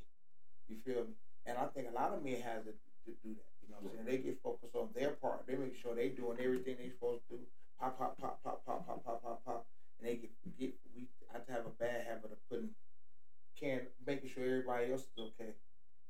You 0.67 0.77
feel 0.85 1.03
me? 1.05 1.13
And 1.45 1.57
I 1.57 1.65
think 1.67 1.87
a 1.89 1.93
lot 1.95 2.13
of 2.13 2.23
men 2.23 2.41
has 2.41 2.63
to, 2.65 2.71
to 2.71 3.11
do 3.23 3.33
that. 3.33 3.51
You 3.63 3.69
know 3.71 3.77
what 3.81 3.91
I'm 3.99 4.05
saying? 4.05 4.23
They 4.23 4.23
get 4.23 4.37
focused 4.43 4.75
on 4.75 4.89
their 4.93 5.11
part. 5.11 5.47
They 5.47 5.55
make 5.55 5.75
sure 5.75 5.95
they 5.95 6.09
doing 6.09 6.37
everything 6.39 6.75
they 6.77 6.89
supposed 6.89 7.21
to 7.29 7.37
do. 7.37 7.41
Pop, 7.79 7.97
pop, 7.97 8.17
pop, 8.19 8.43
pop, 8.43 8.65
pop, 8.65 8.85
pop, 8.85 9.03
pop, 9.03 9.23
pop, 9.23 9.45
pop. 9.45 9.65
And 9.97 10.07
they 10.07 10.17
get, 10.17 10.31
get 10.57 10.79
we 10.93 11.09
I 11.29 11.39
to 11.39 11.51
have 11.51 11.65
a 11.65 11.71
bad 11.71 12.05
habit 12.05 12.31
of 12.31 12.39
putting 12.49 12.73
can 13.55 13.89
making 13.99 14.29
sure 14.29 14.45
everybody 14.45 14.91
else 14.91 15.03
is 15.07 15.17
okay 15.17 15.55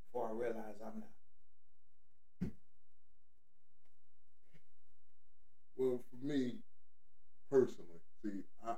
before 0.06 0.27
I 0.29 0.32
realize 0.32 0.82
I'm 0.82 1.00
not. 1.00 1.13
Well, 5.75 6.00
for 6.10 6.15
me 6.17 6.62
personally, 7.50 8.00
see, 8.24 8.44
I, 8.62 8.77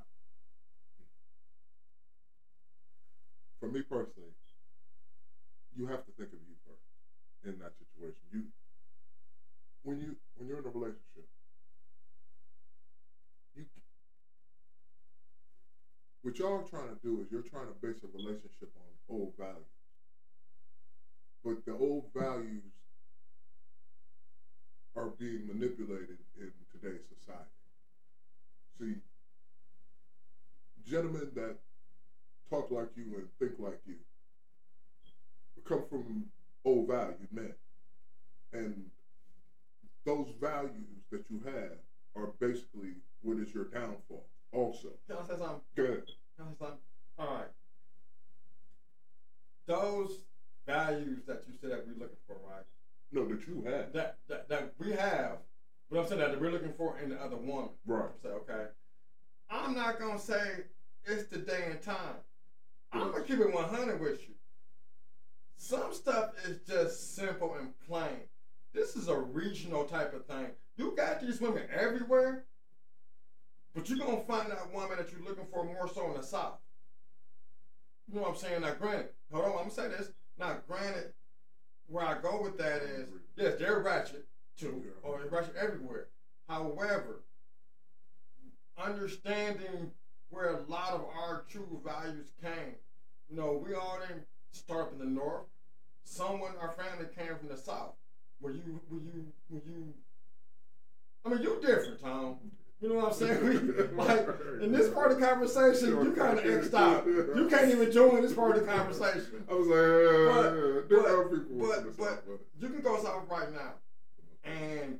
for 3.60 3.68
me 3.68 3.82
personally, 3.82 4.34
you 5.70 5.86
have 5.86 6.04
to 6.04 6.12
think 6.12 6.32
of 6.32 6.40
you 6.40 6.56
first 6.64 6.84
in 7.42 7.58
that 7.58 7.76
situation. 7.76 8.28
You, 8.30 8.50
when 9.82 9.98
you 10.00 10.16
when 10.34 10.48
you're 10.48 10.58
in 10.58 10.66
a 10.66 10.70
relationship, 10.70 11.26
you, 13.54 13.66
what 16.22 16.29
y'all 16.40 16.64
trying 16.64 16.88
to 16.90 16.98
do 17.02 17.20
is 17.20 17.30
you're 17.30 17.42
trying 17.42 17.68
to 17.68 17.74
base 17.74 18.02
a 18.02 18.08
relationship 18.08 18.70
on 18.76 18.82
old 19.08 19.36
values, 19.38 19.66
but 21.44 21.64
the 21.66 21.76
old 21.76 22.12
values 22.14 22.72
are 24.96 25.08
being 25.08 25.46
manipulated 25.46 26.18
in 26.38 26.50
today's 26.70 27.06
society. 27.06 27.46
See, 28.80 28.96
gentlemen 30.82 31.32
that 31.34 31.58
talk 32.48 32.70
like 32.70 32.96
you 32.96 33.16
and 33.18 33.28
think 33.40 33.58
like 33.58 33.80
you 33.86 33.98
come 35.64 35.84
from 35.84 36.30
old 36.64 36.88
valued 36.88 37.32
men. 37.32 37.54
And 38.52 38.90
those 40.04 40.30
values 40.30 41.06
that 41.10 41.30
you 41.30 41.40
have 41.40 41.78
are 42.16 42.32
basically 42.40 42.96
what 43.22 43.38
is 43.38 43.54
your 43.54 43.66
downfall, 43.66 44.26
also. 44.52 44.98
Can 45.08 45.18
I 45.18 45.24
say 45.24 45.36
something? 45.36 45.62
Good. 45.76 46.06
Can 46.06 46.19
I 46.40 46.50
say 46.50 46.56
something? 46.58 46.78
All 47.18 47.34
right. 47.34 47.48
Those 49.66 50.20
values 50.66 51.20
that 51.26 51.44
you 51.46 51.54
said 51.60 51.70
that 51.70 51.86
we're 51.86 52.00
looking 52.00 52.16
for, 52.26 52.36
right? 52.48 52.64
No, 53.12 53.26
that 53.26 53.46
you 53.46 53.62
have. 53.66 53.92
That 53.92 54.18
that, 54.28 54.48
that 54.48 54.72
we 54.78 54.92
have, 54.92 55.38
but 55.90 56.00
I'm 56.00 56.08
saying 56.08 56.20
that 56.20 56.40
we're 56.40 56.50
looking 56.50 56.72
for 56.72 56.98
in 56.98 57.10
the 57.10 57.20
other 57.20 57.36
woman. 57.36 57.70
Right. 57.86 58.10
Say, 58.22 58.28
okay. 58.28 58.66
I'm 59.50 59.74
not 59.74 59.98
gonna 59.98 60.18
say 60.18 60.64
it's 61.04 61.28
the 61.28 61.38
day 61.38 61.66
and 61.70 61.82
time. 61.82 62.16
I'm 62.92 63.12
gonna 63.12 63.24
keep 63.24 63.40
it 63.40 63.52
100 63.52 64.00
with 64.00 64.20
you. 64.28 64.34
Some 65.56 65.92
stuff 65.92 66.30
is 66.46 66.60
just 66.66 67.14
simple 67.14 67.54
and 67.58 67.72
plain. 67.86 68.20
This 68.72 68.96
is 68.96 69.08
a 69.08 69.16
regional 69.16 69.84
type 69.84 70.14
of 70.14 70.24
thing. 70.26 70.46
You 70.76 70.94
got 70.96 71.20
these 71.20 71.40
women 71.40 71.64
everywhere, 71.72 72.44
but 73.74 73.88
you're 73.88 73.98
gonna 73.98 74.22
find 74.24 74.50
that 74.50 74.72
woman 74.72 74.98
that 74.98 75.10
you're 75.12 75.26
looking 75.26 75.46
for 75.52 75.64
more 75.64 75.88
so 75.92 76.10
in 76.10 76.16
the 76.16 76.22
south. 76.22 76.58
You 78.08 78.16
know 78.16 78.22
what 78.22 78.30
I'm 78.30 78.36
saying? 78.36 78.62
Now, 78.62 78.74
granted, 78.74 79.10
hold 79.32 79.44
on, 79.44 79.50
I'm 79.52 79.56
gonna 79.58 79.70
say 79.70 79.88
this. 79.88 80.10
Now, 80.38 80.56
granted, 80.66 81.12
where 81.86 82.04
I 82.04 82.20
go 82.20 82.40
with 82.42 82.58
that 82.58 82.82
is, 82.82 83.08
yes, 83.36 83.54
they're 83.58 83.80
ratchet 83.80 84.26
too, 84.56 84.82
or 85.02 85.18
they're 85.18 85.28
ratchet 85.28 85.54
everywhere. 85.56 86.08
However, 86.48 87.22
understanding 88.76 89.92
where 90.30 90.56
a 90.56 90.62
lot 90.62 90.92
of 90.92 91.02
our 91.02 91.44
true 91.48 91.80
values 91.84 92.32
came. 92.40 92.74
You 93.28 93.36
know, 93.36 93.62
we 93.64 93.74
all 93.74 93.98
didn't 94.00 94.24
start 94.52 94.86
up 94.86 94.92
in 94.92 94.98
the 94.98 95.04
north. 95.04 95.46
Someone, 96.04 96.52
our 96.60 96.72
family 96.72 97.06
came 97.16 97.36
from 97.36 97.48
the 97.48 97.56
south. 97.56 97.94
Were 98.40 98.52
you, 98.52 98.80
were 98.90 98.98
you, 98.98 99.26
were 99.48 99.60
you? 99.66 99.94
I 101.24 101.28
mean, 101.28 101.42
you 101.42 101.60
different, 101.60 102.00
Tom. 102.00 102.38
You 102.80 102.88
know 102.88 102.94
what 102.96 103.06
I'm 103.08 103.12
saying? 103.12 103.44
We, 103.90 103.94
like 103.96 104.26
in 104.62 104.72
this 104.72 104.88
part 104.88 105.12
of 105.12 105.20
the 105.20 105.26
conversation, 105.26 105.90
you 105.90 106.12
kind 106.12 106.38
of 106.38 106.44
xed 106.44 106.72
out. 106.74 107.06
You 107.06 107.46
can't 107.50 107.70
even 107.70 107.92
join 107.92 108.22
this 108.22 108.32
part 108.32 108.56
of 108.56 108.64
the 108.66 108.72
conversation. 108.72 109.44
I 109.50 109.54
was 109.54 109.68
like, 109.68 109.78
uh, 109.78 110.32
But- 110.34 110.88
there 110.88 111.02
but- 111.02 111.10
are 111.10 111.24
people 111.28 111.46
from 111.46 111.58
But 111.58 111.96
but 111.96 112.26
but 112.26 112.40
you 112.58 112.68
can 112.70 112.80
go 112.80 113.02
south 113.02 113.28
right 113.30 113.52
now, 113.52 113.74
and 114.44 114.98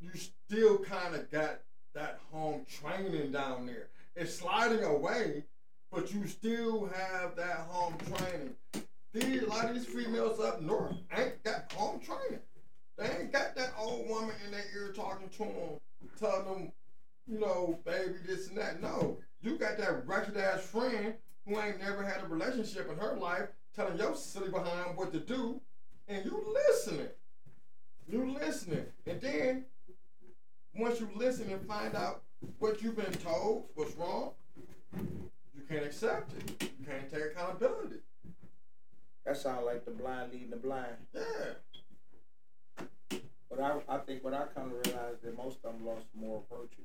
you 0.00 0.10
still 0.14 0.78
kind 0.78 1.14
of 1.16 1.30
got 1.30 1.60
that 1.94 2.20
home 2.30 2.64
training 2.68 3.32
down 3.32 3.66
there. 3.66 3.88
It's 4.14 4.34
sliding 4.34 4.84
away, 4.84 5.44
but 5.90 6.12
you 6.14 6.26
still 6.28 6.86
have 6.86 7.34
that 7.36 7.66
home 7.68 7.96
training. 7.98 8.54
These 9.12 9.42
a 9.42 9.46
lot 9.46 9.64
of 9.68 9.74
these 9.74 9.86
females 9.86 10.38
up 10.40 10.60
north 10.60 10.94
ain't 11.16 11.42
got 11.44 11.72
home 11.72 12.00
training. 12.00 12.40
They 12.96 13.06
ain't 13.06 13.32
got 13.32 13.56
that 13.56 13.72
old 13.78 14.08
woman 14.08 14.34
in 14.44 14.52
their 14.52 14.64
ear 14.76 14.92
talking 14.92 15.28
to 15.28 15.38
them, 15.38 15.80
telling 16.18 16.44
them, 16.44 16.72
you 17.26 17.38
know, 17.38 17.78
baby, 17.84 18.14
this 18.26 18.48
and 18.48 18.58
that. 18.58 18.82
No, 18.82 19.18
you 19.42 19.56
got 19.56 19.78
that 19.78 20.06
wretched 20.06 20.36
ass 20.36 20.60
friend 20.60 21.14
who 21.46 21.60
ain't 21.60 21.80
never 21.80 22.04
had 22.04 22.22
a 22.22 22.26
relationship 22.26 22.90
in 22.90 22.98
her 22.98 23.16
life, 23.16 23.48
telling 23.74 23.98
your 23.98 24.14
silly 24.14 24.50
behind 24.50 24.96
what 24.96 25.12
to 25.12 25.20
do, 25.20 25.60
and 26.08 26.24
you 26.24 26.44
listening. 26.68 27.08
You 28.06 28.34
listening, 28.34 28.84
and 29.06 29.20
then 29.20 29.64
once 30.76 31.00
you 31.00 31.08
listen 31.14 31.50
and 31.50 31.66
find 31.66 31.94
out 31.94 32.22
what 32.58 32.82
you've 32.82 32.96
been 32.96 33.12
told 33.14 33.64
what's 33.74 33.94
wrong, 33.96 34.32
you 34.94 35.62
can't 35.68 35.84
accept 35.84 36.32
it. 36.34 36.70
You 36.78 36.86
can't 36.86 37.10
take 37.10 37.24
accountability. 37.32 38.00
That 39.24 39.38
sounds 39.38 39.64
like 39.64 39.86
the 39.86 39.90
blind 39.90 40.32
leading 40.32 40.50
the 40.50 40.56
blind. 40.56 40.96
Yeah. 41.14 41.54
But 43.48 43.60
I, 43.60 43.80
I 43.88 43.98
think 43.98 44.22
what 44.22 44.34
I 44.34 44.44
kind 44.54 44.70
of 44.70 44.86
realized 44.86 45.22
that 45.22 45.36
most 45.36 45.58
of 45.64 45.72
them 45.72 45.86
lost 45.86 46.04
moral 46.14 46.44
virtue. 46.50 46.82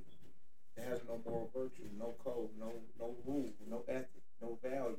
Has 0.88 1.02
no 1.08 1.20
moral 1.26 1.50
virtue, 1.54 1.90
no 2.00 2.14
code, 2.24 2.50
no 2.60 2.72
no 3.00 3.16
rule, 3.26 3.50
no 3.70 3.84
ethic, 3.88 4.24
no 4.42 4.58
value. 4.64 4.98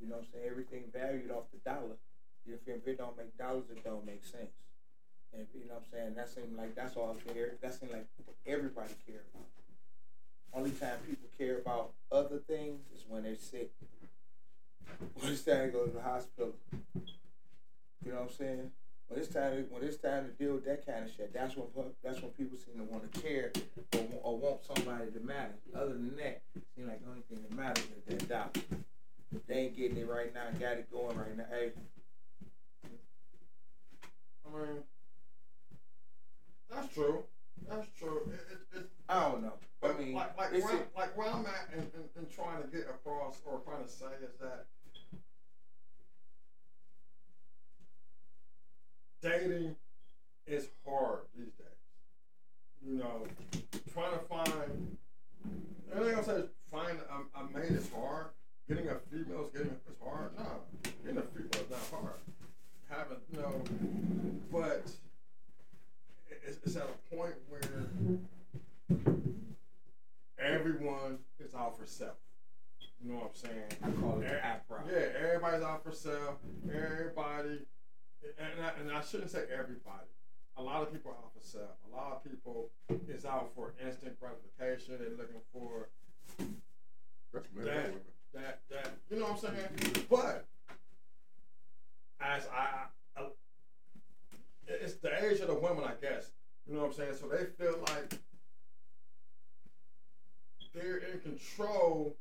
You 0.00 0.08
know 0.08 0.16
what 0.16 0.26
I'm 0.26 0.32
saying? 0.32 0.46
Everything 0.50 0.84
valued 0.92 1.30
off 1.30 1.44
the 1.52 1.58
dollar. 1.68 1.96
If 2.46 2.86
it 2.86 2.98
don't 2.98 3.16
make 3.16 3.36
dollars, 3.36 3.64
it 3.70 3.82
don't 3.82 4.06
make 4.06 4.24
sense. 4.24 4.54
And 5.32 5.46
you 5.54 5.68
know 5.68 5.74
what 5.74 5.84
I'm 5.92 5.98
saying? 5.98 6.14
That 6.14 6.28
seems 6.28 6.56
like 6.56 6.74
that's 6.74 6.96
all 6.96 7.16
care. 7.32 7.54
That 7.60 7.74
seems 7.74 7.92
like 7.92 8.06
everybody 8.46 8.94
care 9.06 9.22
about. 9.34 9.46
Only 10.54 10.70
time 10.70 10.98
people 11.06 11.28
care 11.36 11.58
about 11.58 11.90
other 12.10 12.38
things 12.38 12.80
is 12.94 13.04
when 13.08 13.24
they're 13.24 13.36
sick. 13.36 13.70
When 15.20 15.36
to 15.36 15.70
go 15.72 15.84
to 15.84 15.90
the 15.90 16.00
hospital. 16.00 16.54
You 16.94 18.12
know 18.12 18.20
what 18.20 18.30
I'm 18.30 18.36
saying? 18.36 18.70
When 19.08 19.20
it's 19.20 19.32
time, 19.32 19.52
to, 19.52 19.62
when 19.72 19.84
it's 19.84 19.98
time 19.98 20.26
to 20.26 20.32
deal 20.32 20.54
with 20.54 20.64
that 20.64 20.84
kind 20.84 21.04
of 21.04 21.10
shit, 21.14 21.32
that's 21.32 21.56
when 21.56 21.68
that's 22.02 22.20
when 22.20 22.32
people 22.32 22.58
seem 22.58 22.84
to 22.84 22.92
want 22.92 23.12
to 23.12 23.20
care 23.20 23.52
or, 23.94 24.06
or 24.22 24.36
want 24.36 24.64
somebody 24.64 25.10
to 25.12 25.20
matter. 25.20 25.54
Other 25.74 25.92
than 25.92 26.16
that, 26.16 26.42
it 26.56 26.62
seems 26.74 26.88
like 26.88 27.02
the 27.04 27.10
only 27.10 27.22
thing 27.22 27.38
that 27.48 27.56
matters 27.56 27.84
is 28.08 28.18
that 28.18 28.28
dollar. 28.28 28.50
If 29.34 29.46
they 29.46 29.54
ain't 29.54 29.76
getting 29.76 29.96
it 29.96 30.08
right 30.08 30.34
now, 30.34 30.42
got 30.58 30.78
it 30.78 30.90
going 30.90 31.16
right 31.16 31.36
now. 31.36 31.44
Hey, 31.50 31.70
I 34.44 34.58
mean, 34.58 34.82
that's 36.68 36.92
true. 36.92 37.24
That's 37.68 37.86
true. 37.98 38.30
It, 38.32 38.78
it, 38.78 38.90
I 39.08 39.30
don't 39.30 39.42
know. 39.42 39.54
I 39.82 39.92
mean, 39.92 40.14
like, 40.14 40.36
like, 40.36 40.52
where, 40.52 40.86
like 40.96 41.16
where 41.16 41.28
I'm 41.28 41.46
at 41.46 41.68
and, 41.72 41.90
and, 41.94 42.04
and 42.16 42.30
trying 42.30 42.62
to 42.62 42.68
get 42.68 42.88
across 42.88 43.40
or 43.44 43.60
trying 43.60 43.84
to 43.84 43.90
say 43.90 44.06
is 44.22 44.34
that 44.40 44.66
dating 49.26 49.74
is 50.46 50.68
hard 50.86 51.20
these 51.36 51.52
days. 51.54 51.66
You 52.86 52.98
know, 52.98 53.26
trying 53.92 54.12
to 54.12 54.18
find, 54.26 54.96
I 55.94 55.98
ain't 55.98 56.10
gonna 56.10 56.24
say 56.24 56.44
find 56.70 56.98
a, 57.10 57.40
a 57.40 57.44
mate 57.52 57.72
is 57.76 57.90
hard. 57.90 58.26
Getting 58.68 58.88
a 58.88 58.96
female 59.10 59.44
is 59.44 59.50
getting 59.50 59.68
is 59.68 59.96
hard. 60.02 60.30
No, 60.36 60.44
getting 61.02 61.18
a 61.18 61.22
female 61.22 61.64
is 61.64 61.70
not 61.70 61.80
hard. 61.90 62.20
Having 62.88 63.16
you 63.32 63.40
know, 63.40 63.62
but 64.52 64.86
it's, 66.46 66.58
it's 66.64 66.76
at 66.76 66.84
a 66.84 67.14
point 67.16 67.34
where 67.48 67.60
everyone 70.38 71.18
is 71.40 71.54
out 71.54 71.78
for 71.78 71.86
self. 71.86 72.14
You 73.02 73.12
know 73.12 73.18
what 73.18 73.32
I'm 73.44 73.50
saying? 73.50 73.72
I 73.84 74.00
call 74.00 74.20
it 74.20 74.26
Eh, 74.26 74.30
the 74.30 74.44
app 74.44 74.64
route. 74.68 74.86
Yeah, 74.90 75.26
everybody's 75.26 75.62
out 75.62 75.84
for 75.84 75.92
self. 75.92 76.36
Everybody, 76.72 77.66
and 78.38 78.64
I, 78.64 78.80
and 78.80 78.92
I 78.92 79.00
shouldn't 79.16 79.30
say 79.30 79.44
everybody. 79.52 80.10
A 80.58 80.62
lot 80.62 80.82
of 80.82 80.92
people 80.92 81.10
are 81.10 81.14
out 81.14 81.32
for 81.32 81.46
self. 81.46 81.70
A 81.90 81.96
lot 81.96 82.12
of 82.12 82.30
people 82.30 82.70
is 83.08 83.24
out 83.24 83.50
for 83.54 83.72
instant 83.84 84.18
gratification. 84.20 84.98
They're 84.98 85.16
looking 85.16 85.40
for 85.52 85.88
That's 87.32 87.46
men 87.54 87.94
that, 88.34 88.34
that, 88.34 88.60
that. 88.70 88.90
You 89.10 89.20
know 89.20 89.26
what 89.26 89.44
I'm 89.44 89.56
saying? 89.56 90.06
But 90.10 90.46
as 92.20 92.46
I, 92.54 92.86
I, 93.18 93.26
it's 94.66 94.94
the 94.94 95.24
age 95.24 95.40
of 95.40 95.48
the 95.48 95.54
women, 95.54 95.84
I 95.84 95.94
guess. 96.00 96.30
You 96.66 96.74
know 96.74 96.80
what 96.80 96.88
I'm 96.88 96.94
saying? 96.94 97.14
So 97.20 97.28
they 97.28 97.44
feel 97.44 97.78
like 97.88 98.18
they're 100.74 100.98
in 100.98 101.20
control. 101.20 102.16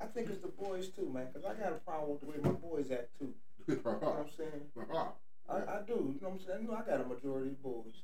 I 0.00 0.06
think 0.06 0.30
it's 0.30 0.42
the 0.42 0.48
boys 0.48 0.88
too, 0.88 1.10
man. 1.12 1.28
Cause 1.32 1.44
I 1.44 1.54
got 1.54 1.72
a 1.72 1.76
problem 1.76 2.10
with 2.10 2.20
the 2.22 2.26
way 2.26 2.36
my 2.42 2.50
boys 2.50 2.90
act 2.90 3.18
too. 3.20 3.34
You 3.68 3.80
know 3.84 3.92
what 3.92 4.26
I'm 4.26 4.30
saying? 4.36 4.62
I, 5.48 5.56
I 5.56 5.78
do. 5.86 6.14
You 6.14 6.18
know 6.20 6.28
what 6.28 6.40
I'm 6.40 6.46
saying? 6.46 6.62
You 6.62 6.68
know, 6.68 6.76
I 6.76 6.82
got 6.88 7.04
a 7.04 7.08
majority 7.08 7.50
of 7.50 7.62
boys. 7.62 8.02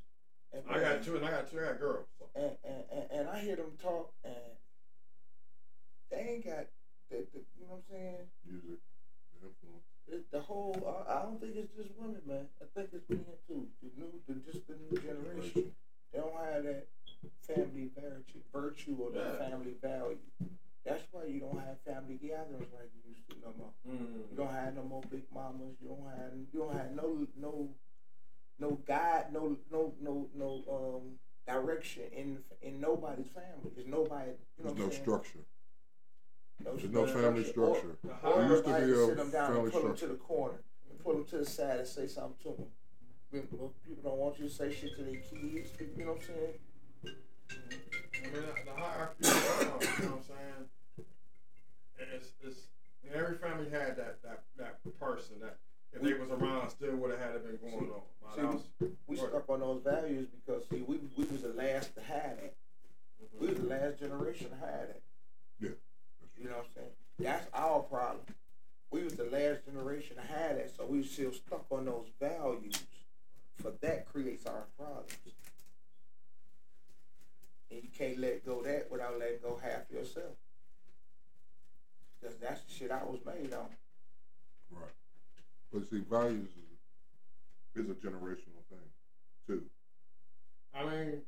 And, 0.53 0.63
I 0.71 0.79
got 0.81 1.03
two, 1.03 1.17
and 1.17 1.25
I 1.25 1.31
got 1.31 1.51
two. 1.51 1.59
I 1.59 1.73
got 1.73 1.81
girls. 1.81 2.07
So. 2.19 2.27
and, 2.37 2.53
and, 2.63 2.85
and, 2.93 3.05
and 3.11 3.29
I 3.29 3.41
hear 3.41 3.57
them 3.57 3.73
talk, 3.81 4.13
and 4.25 4.53
they 6.11 6.19
ain't 6.19 6.45
got 6.45 6.67
the, 7.11 7.25
the 7.33 7.41
you 7.57 7.65
know 7.65 7.81
what 7.81 7.89
I'm 7.89 7.91
saying. 7.91 8.29
Music, 8.45 8.79
the 9.41 9.49
influence. 9.49 9.72
It, 10.09 10.31
the 10.31 10.41
whole, 10.41 10.75
I, 11.09 11.19
I 11.19 11.23
don't 11.23 11.41
think 11.41 11.55
it's 11.57 11.73
just 11.77 11.91
women, 11.97 12.21
man. 12.27 12.47
I 12.61 12.65
think 12.75 12.91
it's 12.93 13.09
men 13.09 13.25
too. 13.47 13.67
The 13.83 13.89
new, 13.97 14.11
the, 14.29 14.35
just 14.51 14.67
the 14.67 14.75
new 14.75 14.97
generation. 15.01 15.73
They 16.13 16.19
don't 16.19 16.35
have 16.35 16.65
that 16.65 16.87
family 17.47 17.89
virtue, 17.97 18.41
virtue 18.53 18.97
or 19.01 19.11
that 19.13 19.39
Yeah. 19.41 19.49
family 19.51 19.75
value. 19.81 20.19
That's 20.85 21.05
why 21.13 21.25
you 21.27 21.41
don't 21.41 21.57
have 21.59 21.79
family 21.87 22.15
gatherings 22.21 22.67
like 22.75 22.91
you 22.93 23.11
used 23.15 23.29
to 23.31 23.37
no 23.41 23.53
more. 23.57 23.73
Mm. 23.89 24.31
You 24.31 24.37
don't 24.37 24.53
have 24.53 24.75
no 24.75 24.83
more 24.83 25.03
big 25.09 25.23
mamas. 25.33 25.77
You 25.81 25.89
don't 25.89 26.07
have 26.11 26.33
you 26.53 26.59
don't 26.61 26.73
have 26.73 26.91
no 26.93 27.27
no 27.37 27.69
no 28.59 28.71
guide, 28.85 29.33
no 29.33 29.57
no 29.71 29.95
no 30.01 30.29
no 30.35 30.65
um 30.71 31.03
direction 31.47 32.05
in 32.13 32.39
in 32.61 32.81
nobody's 32.81 33.29
family. 33.29 33.71
There's 33.75 33.87
nobody. 33.87 34.33
You 34.59 34.65
know 34.65 34.71
There's 34.71 34.79
no 34.87 34.91
saying? 34.91 35.03
structure. 35.03 35.39
No, 36.65 36.77
There's 36.77 36.91
no 36.91 37.07
family 37.07 37.45
structure. 37.45 37.97
The 38.03 38.11
Or, 38.29 38.33
or 38.35 38.43
There 38.43 38.51
used 38.51 38.65
to 38.65 38.71
everybody 38.71 38.87
be 38.87 38.93
a 38.93 39.07
sit 39.07 39.17
them 39.17 39.31
down 39.31 39.47
family 39.47 39.63
and 39.63 39.73
pull 39.73 39.83
them 39.83 39.97
to 39.97 40.07
the 40.07 40.15
corner 40.15 40.59
and 40.91 40.99
pull 41.03 41.13
them 41.15 41.25
to 41.25 41.39
the 41.39 41.47
side 41.47 41.79
and 41.79 41.89
say 41.89 42.07
something 42.07 42.37
to 42.43 42.57
them. 42.57 42.67
People 43.33 43.73
don't 44.05 44.19
want 44.19 44.39
you 44.39 44.49
to 44.49 44.55
say 44.55 44.73
shit 44.73 44.97
to 44.97 45.03
their 45.03 45.15
kids. 45.15 45.71
You 45.97 46.05
know 46.05 46.13
what 46.13 46.21
I'm 46.21 46.27
saying? 46.27 46.55
I 47.05 48.23
mean, 48.23 48.33
the, 48.33 48.41
the 48.41 48.77
hierarchy, 48.77 49.15
is 49.21 49.33
wrong, 49.33 49.81
you 49.81 50.05
know 50.05 50.11
what 50.11 50.19
I'm 50.19 50.23
saying? 50.29 51.07
It's, 52.15 52.29
it's, 52.45 52.61
and 53.05 53.15
every 53.15 53.39
family 53.39 53.71
had 53.71 53.97
that, 53.97 54.23
that, 54.23 54.43
that 54.59 54.99
person 55.01 55.41
that 55.41 55.57
if 55.93 56.03
they 56.03 56.15
was 56.15 56.31
around, 56.31 56.71
still 56.71 56.97
would 56.97 57.11
have 57.11 57.21
had 57.21 57.35
it 57.37 57.61
been 57.61 57.71
going 57.71 57.91
on. 57.91 58.01
My 58.25 58.35
See, 58.35 58.41
house, 58.41 58.63
We 59.07 59.17
Right. 59.17 59.29
stuck 59.29 59.49
on 59.51 59.61
those 59.61 59.83
values 59.83 60.29
because 60.31 60.69
see, 60.69 60.83
we 60.83 60.99
we 61.17 61.25
was 61.25 61.43
the 61.43 61.53
last 61.53 61.95
to 61.97 62.01
have 62.03 62.37
that. 62.41 62.55
We 63.39 63.49
was 63.49 63.59
the 63.59 63.67
last 63.67 63.99
generation 63.99 64.49
to 64.51 64.57
have 64.57 64.89
that. 64.89 65.03
Yeah. 66.43 66.49
You 66.49 66.51
know 66.51 66.57
what 66.57 66.67
I'm 66.67 66.73
saying? 66.75 66.91
That's 67.19 67.47
our 67.55 67.81
problem. 67.81 68.25
We 68.91 69.05
was 69.05 69.15
the 69.15 69.25
last 69.25 69.65
generation 69.65 70.17
to 70.17 70.23
have 70.23 70.57
that, 70.57 70.71
so 70.77 70.85
we 70.85 71.03
still 71.03 71.33
stuck 71.33 71.65
on 71.71 71.87
those 71.87 72.09
values. 72.21 72.79
For 73.63 73.73
that 73.81 74.07
creates 74.07 74.47
our 74.47 74.65
problems. 74.77 75.13
And 77.71 77.83
you 77.83 77.89
can't 77.97 78.19
let 78.19 78.45
go 78.45 78.59
of 78.59 78.65
that 78.65 78.91
without 78.91 79.19
letting 79.19 79.39
go 79.43 79.59
half 79.63 79.91
yourself. 79.91 80.35
Because 82.21 82.37
that's 82.37 82.61
the 82.63 82.73
shit 82.73 82.91
I 82.91 83.05
was 83.05 83.21
made 83.25 83.53
on. 83.55 83.69
Right. 84.71 84.91
But 85.73 85.89
see, 85.89 86.03
values 86.11 86.49
is, 87.77 87.85
is 87.85 87.91
a 87.91 87.95
generational 87.95 88.63
thing, 88.69 88.91
too. 89.47 89.63
I 90.75 90.85
mean, 90.85 91.23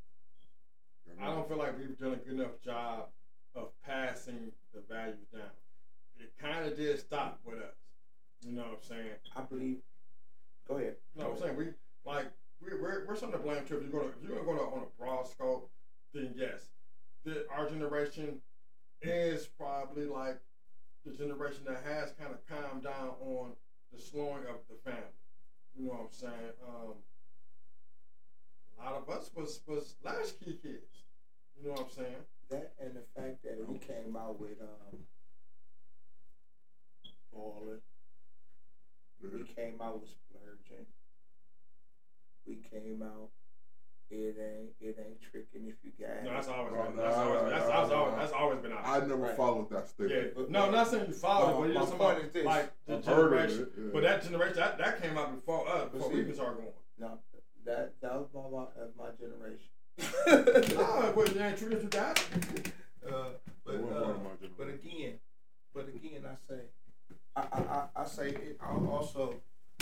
I 1.20 1.26
don't 1.26 1.48
feel 1.48 1.58
like 1.58 1.78
we've 1.78 1.98
done 1.98 2.12
a 2.12 2.16
good 2.16 2.34
enough 2.34 2.60
job 2.64 3.08
of 3.54 3.68
passing 3.84 4.52
the 4.72 4.80
values 4.88 5.26
down. 5.32 5.42
It 6.18 6.32
kind 6.40 6.66
of 6.66 6.76
did 6.76 6.98
stop 6.98 7.40
with 7.44 7.58
us. 7.58 7.76
You 8.42 8.52
know 8.52 8.62
what 8.62 8.80
I'm 8.82 8.88
saying? 8.88 9.10
I 9.36 9.42
believe. 9.42 9.78
Go 10.68 10.76
ahead. 10.76 10.96
You 11.14 11.22
know 11.22 11.30
what 11.30 11.36
I'm 11.36 11.42
saying? 11.42 11.56
We 11.56 11.66
like 12.04 12.26
we, 12.60 12.76
we're 12.80 13.04
we're 13.06 13.16
something 13.16 13.38
to 13.38 13.44
blame 13.44 13.64
too. 13.66 13.78
If 13.78 13.82
you're 13.82 14.00
gonna 14.00 14.12
if 14.22 14.28
you're 14.28 14.44
gonna 14.44 14.58
go 14.58 14.64
on 14.74 14.82
a 14.82 15.02
broad 15.02 15.26
scope, 15.28 15.70
then 16.12 16.34
yes, 16.36 16.68
the, 17.24 17.46
our 17.50 17.68
generation 17.68 18.40
is 19.02 19.46
probably 19.46 20.06
like 20.06 20.40
the 21.04 21.12
generation 21.12 21.62
that 21.66 21.82
has 21.84 22.12
kind 22.18 22.32
of 22.32 22.46
calmed 22.46 22.84
down 22.84 23.10
on 23.20 23.52
the 23.92 24.00
slowing 24.00 24.44
of 24.48 24.56
the 24.68 24.90
family. 24.90 25.02
You 25.76 25.86
know 25.86 25.92
what 25.92 26.00
I'm 26.00 26.12
saying? 26.12 26.52
Um, 26.66 26.94
a 28.78 28.84
lot 28.84 29.02
of 29.02 29.10
us 29.10 29.30
was 29.34 29.60
was 29.66 29.96
latchkey 30.04 30.58
kids. 30.62 31.04
You 31.60 31.68
know 31.68 31.72
what 31.72 31.82
I'm 31.82 31.90
saying? 31.90 32.24
That 32.54 32.72
and 32.80 32.94
the 32.94 33.02
fact 33.20 33.42
that 33.42 33.68
we 33.68 33.78
came 33.78 34.16
out 34.16 34.38
with 34.40 34.60
um 34.62 34.98
balling. 37.32 37.80
We 39.20 39.42
came 39.56 39.80
out 39.82 40.00
with 40.00 40.10
splurging. 40.10 40.86
We 42.46 42.60
came 42.70 43.02
out. 43.02 43.30
It 44.10 44.36
ain't 44.38 44.70
it 44.80 44.96
ain't 45.04 45.20
tricking 45.32 45.66
if 45.66 45.74
you 45.82 45.90
got 45.98 46.22
No, 46.22 46.30
that's 46.34 46.46
always 46.46 46.72
been 46.74 46.96
that's 46.96 47.16
always 47.16 47.42
no, 47.42 47.50
that's, 47.50 47.66
that's, 47.66 47.90
always, 47.90 48.14
that's 48.16 48.32
always 48.32 48.58
been 48.60 48.72
our 48.72 48.86
I 48.86 49.00
never 49.00 49.16
Right. 49.16 49.36
followed 49.36 49.70
that 49.70 49.88
Yeah. 49.98 50.24
But- 50.36 50.50
no, 50.50 50.70
not 50.70 50.86
saying 50.88 51.06
you 51.08 51.14
followed 51.14 51.50
it, 51.50 51.74
but 51.74 51.88
you're 51.88 51.98
my 51.98 51.98
talking 52.06 52.26
is 52.26 52.32
this. 52.32 52.44
like 52.44 52.70
the 52.86 52.94
I've 52.96 53.04
generation. 53.04 53.62
it, 53.62 53.72
yeah. 53.78 53.90
But 53.92 54.02
that 54.04 54.22
generation, 54.22 54.56
that, 54.58 54.78
that 54.78 55.02
came 55.02 55.18
out 55.18 55.34
before 55.34 55.66
us, 55.66 55.90
before 55.90 56.08
see- 56.10 56.14
we 56.16 56.20
even 56.20 56.34
started 56.34 56.58
going. 56.58 56.72
No, 57.00 57.18
that 57.64 57.94
that 58.00 58.14
was 58.14 58.28
my 58.32 58.42
my, 58.48 58.64
uh, 58.78 58.86
my 58.96 59.10
generation. 59.18 59.66
No, 59.98 61.12
but 61.14 61.28
it 61.28 61.40
ain't 61.40 61.58
true 61.58 61.68
that 61.70 61.82
you 61.82 61.88
got 61.88 62.18
it. 62.54 62.72
Uh, 63.06 63.28
but, 63.64 63.80
wasn't 63.80 63.96
uh, 63.96 64.02
part 64.02 64.16
of 64.16 64.22
my 64.22 64.30
but 64.58 64.68
again, 64.68 65.14
but 65.74 65.88
again, 65.88 66.24
I 66.26 66.34
say, 66.52 66.60
I 67.36 67.40
I, 67.52 67.58
I, 67.58 68.02
I 68.02 68.06
say 68.06 68.28
it 68.28 68.58
al- 68.62 68.88
also 68.90 69.34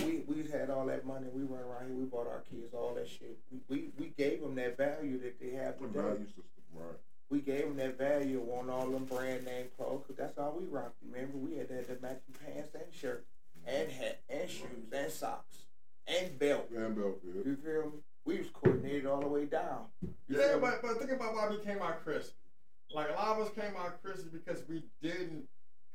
we 0.04 0.22
we 0.26 0.46
had 0.50 0.70
all 0.70 0.86
that 0.86 1.06
money. 1.06 1.26
We 1.32 1.42
run 1.42 1.62
around 1.62 1.86
here. 1.88 1.96
We 1.96 2.04
bought 2.04 2.26
our 2.26 2.42
kids 2.50 2.74
all 2.74 2.94
that 2.94 3.08
shit. 3.08 3.38
We 3.50 3.58
we, 3.68 3.88
we 3.98 4.06
gave 4.16 4.40
them 4.40 4.54
that 4.56 4.76
value 4.76 5.20
that 5.22 5.40
they 5.40 5.50
have 5.56 5.78
The 5.78 5.86
today. 5.86 6.00
value 6.00 6.26
system, 6.26 6.62
right? 6.74 6.96
We 7.30 7.40
gave 7.40 7.62
them 7.62 7.76
that 7.78 7.96
value 7.96 8.38
of 8.40 8.46
wanting 8.46 8.70
all 8.70 8.86
them 8.86 9.04
brand 9.04 9.44
name 9.46 9.66
clothes 9.78 10.02
because 10.06 10.16
that's 10.16 10.38
all 10.38 10.54
we 10.58 10.66
rocked. 10.66 10.96
Remember, 11.10 11.38
we 11.38 11.56
had 11.56 11.68
that, 11.70 11.88
the 11.88 11.96
matching 12.06 12.34
pants 12.44 12.74
and 12.74 12.92
shirt 12.92 13.24
and 13.66 13.90
hat 13.90 14.20
and 14.28 14.50
shoes 14.50 14.92
and 14.92 15.10
socks 15.10 15.58
and 16.06 16.38
belt. 16.38 16.68
Van 16.70 16.92
Belfield. 16.94 17.46
You 17.46 17.56
feel 17.64 17.84
me? 17.86 17.98
We 18.24 18.38
was 18.38 18.48
coordinated 18.52 19.06
all 19.06 19.20
the 19.20 19.26
way 19.28 19.46
down. 19.46 19.86
You 20.02 20.14
Yeah, 20.28 20.58
but 20.60 20.80
but 20.82 20.98
think 20.98 21.10
about 21.10 21.34
why 21.34 21.48
we 21.48 21.58
came 21.58 21.80
out 21.82 22.04
crispy. 22.04 22.34
Like 22.94 23.08
a 23.10 23.12
lot 23.14 23.38
of 23.40 23.46
us 23.46 23.52
came 23.54 23.74
out 23.76 24.02
crispy 24.02 24.28
because 24.32 24.62
we 24.68 24.84
didn't 25.02 25.44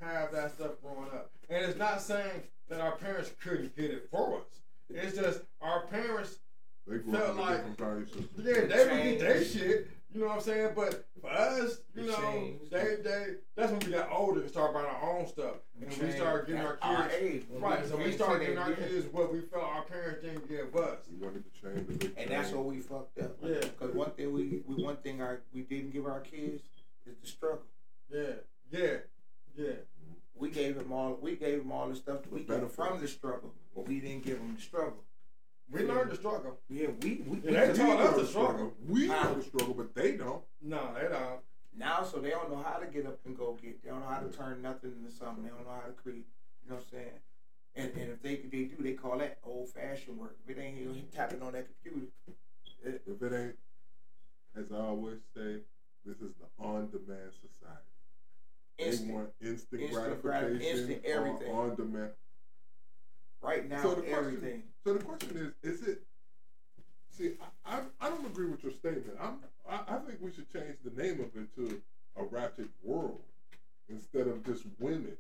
have 0.02 0.32
that 0.34 0.54
stuff 0.54 0.72
growing 0.82 1.10
up. 1.12 1.32
And 1.50 1.64
it's 1.66 1.78
not 1.78 2.02
saying 2.02 2.44
that 2.70 2.82
our 2.82 2.96
parents 2.98 3.32
couldn't 3.42 3.76
get 3.76 3.92
it 3.92 4.08
for 4.12 4.38
us. 4.38 4.46
It's 4.90 5.16
just 5.18 5.42
our 5.62 5.86
parents, 5.88 6.40
They 6.88 7.00
Felt 7.00 7.16
up 7.16 7.32
in 7.32 7.38
a 7.38 7.42
like- 7.42 7.56
different 7.58 7.78
value 7.78 8.06
system. 8.06 8.30
yeah, 8.38 8.54
they 8.66 8.88
would 8.88 9.04
get 9.04 9.20
their 9.20 9.44
shit. 9.44 9.88
You 10.14 10.22
know 10.22 10.28
what 10.28 10.36
I'm 10.36 10.42
saying? 10.42 10.72
But 10.74 11.06
for 11.20 11.30
us, 11.30 11.82
you 11.94 12.04
It 12.04 12.08
know, 12.08 12.16
changed. 12.32 12.72
they 12.72 12.96
they 13.04 13.36
that's 13.56 13.72
when 13.72 13.80
we 13.82 13.92
got 13.92 14.10
older 14.10 14.40
and 14.40 14.50
started 14.50 14.74
buying 14.74 14.86
our 14.86 15.18
own 15.20 15.28
stuff. 15.28 15.56
And 15.80 15.90
we 15.90 15.96
Changed 15.98 16.16
started 16.16 16.48
getting 16.48 16.62
our 16.62 16.80
at 16.82 17.12
kids 17.12 17.22
age, 17.22 17.46
when 17.50 17.62
right. 17.62 17.86
So 17.86 17.98
we 17.98 18.04
became 18.06 18.18
started 18.18 18.40
getting 18.46 18.58
our 18.58 18.70
teenagers. 18.74 19.04
kids 19.04 19.14
what 19.14 19.34
we 19.34 19.42
felt 19.42 19.64
our 19.66 19.82
parents 19.84 20.24
didn't 20.24 20.48
give 20.48 20.74
us. 20.78 21.00
We 21.12 21.26
wanted 21.26 21.44
to 21.44 21.62
change 21.62 21.88
the 21.88 21.94
big 21.96 22.14
And 22.18 22.32
that's 22.32 22.48
change. 22.50 22.56
what 22.58 22.66
we 22.68 22.80
fucked 22.80 23.20
up. 23.20 23.36
Yeah. 23.44 23.60
Because 23.60 23.94
one 23.94 24.12
thing 24.12 24.32
we, 24.32 24.64
we 24.66 24.82
one 24.82 24.96
thing 24.98 25.22
our 25.22 25.42
we 25.54 25.64
didn't 25.64 25.92
give 25.92 26.06
our 26.06 26.22
kids 26.22 26.64
is 27.06 27.16
the 27.22 27.28
struggle. 27.28 27.64
Yeah, 28.10 28.24
yeah, 28.72 28.98
yeah. 29.58 29.74
We 30.36 30.50
gave 30.52 30.78
them 30.78 30.94
all. 30.94 31.18
We 31.22 31.36
gave 31.36 31.60
them 31.60 31.72
all 31.74 31.90
the 31.90 31.96
stuff 31.98 32.22
that 32.24 32.32
we 32.32 32.40
The 32.44 32.46
got 32.46 32.54
benefits. 32.60 32.76
from 32.76 33.02
the 33.02 33.08
struggle, 33.10 33.54
but 33.76 33.88
we 33.88 34.00
didn't 34.00 34.24
give 34.24 34.38
them 34.38 34.56
the 34.56 34.62
struggle. 34.62 35.04
We 35.70 35.84
learned 35.84 36.12
the 36.12 36.16
struggle. 36.16 36.58
Yeah, 36.70 36.88
we 37.02 37.24
we, 37.28 37.40
Yeah, 37.44 37.44
we 37.44 37.52
they 37.52 37.72
We 37.74 37.78
taught 37.78 38.00
know 38.00 38.06
us 38.08 38.16
the 38.16 38.22
the 38.22 38.28
struggle. 38.28 38.74
We 38.88 39.08
How? 39.10 39.24
know 39.24 39.34
the 39.36 39.44
struggle, 39.44 39.74
but 39.74 39.94
they 39.94 40.14
don't. 40.16 40.42
No, 40.62 40.94
they 40.94 41.10
don't. 41.10 41.42
now, 41.76 42.04
so 42.06 42.20
they 42.20 42.30
don't 42.30 42.50
know 42.50 42.64
how 42.64 42.78
to 42.78 42.86
get 42.88 43.06
up 43.06 43.20
and 43.26 43.38
go 43.38 43.58
get. 43.62 43.84
They 43.84 43.90
don't 43.90 44.00
know 44.00 44.08
how 44.08 44.20
to 44.22 44.30
turn 44.30 44.62
nothing 44.84 44.98
into 45.00 45.12
something. 45.16 45.44
They 45.44 45.50
don't 45.50 45.66
know 45.66 45.72
how 45.74 45.88
to 45.88 45.94
create. 45.94 46.26
You 46.64 46.70
know 46.70 46.76
what 46.76 46.86
I'm 46.94 47.00
saying? 47.00 47.20
And, 47.76 47.92
and 48.02 48.12
if 48.12 48.22
they 48.22 48.36
they 48.36 48.66
do, 48.66 48.76
they 48.82 48.94
call 48.94 49.18
that 49.20 49.38
old 49.44 49.70
fashioned 49.70 50.18
work. 50.18 50.36
If 50.48 50.58
it 50.58 50.62
ain't 50.62 50.78
you 50.78 50.94
tapping 51.16 51.42
on 51.42 51.54
that 51.54 51.68
computer, 51.84 52.08
it, 52.86 53.02
If 53.06 53.22
it 53.22 53.36
ain't, 53.36 53.56
as 54.56 54.72
I 54.72 54.78
always 54.80 55.20
say, 55.36 55.58
this 56.06 56.18
is 56.18 56.32
the 56.40 56.64
on-demand 56.64 57.32
society. 57.34 57.84
instant. 58.80 59.08
They 59.08 59.14
want 59.14 59.30
instant, 59.42 59.82
Instant 59.82 60.22
gratification, 60.22 60.70
grati- 60.70 60.80
instant 60.80 61.06
on- 61.06 61.12
everything. 61.12 61.56
on, 61.56 61.76
demand. 61.76 62.12
right 63.42 63.70
now, 63.70 63.82
So 63.84 63.90
the 63.90 64.02
question- 64.02 64.16
everything. 64.18 64.64
So 64.84 64.94
the 64.94 65.04
question 65.04 65.54
is, 65.64 65.74
is 65.82 65.88
it? 65.88 66.02
See, 67.12 67.34
I, 67.66 67.78
I, 67.78 67.82
I 68.02 68.10
don't 68.10 68.26
agree 68.26 68.48
with 68.48 68.64
your 68.64 68.72
statement. 68.74 69.18
I'm, 69.20 69.40
I, 69.68 69.96
I 69.96 69.98
think 70.00 70.20
we 70.22 70.32
should 70.32 70.52
change 70.52 70.78
the 70.84 70.92
name 71.02 71.20
of 71.20 71.36
it 71.36 71.54
to 71.56 71.82
a 72.16 72.24
ratchet 72.24 72.70
world 72.84 73.22
instead 73.90 74.28
of 74.28 74.46
just 74.46 74.64
women. 74.80 75.18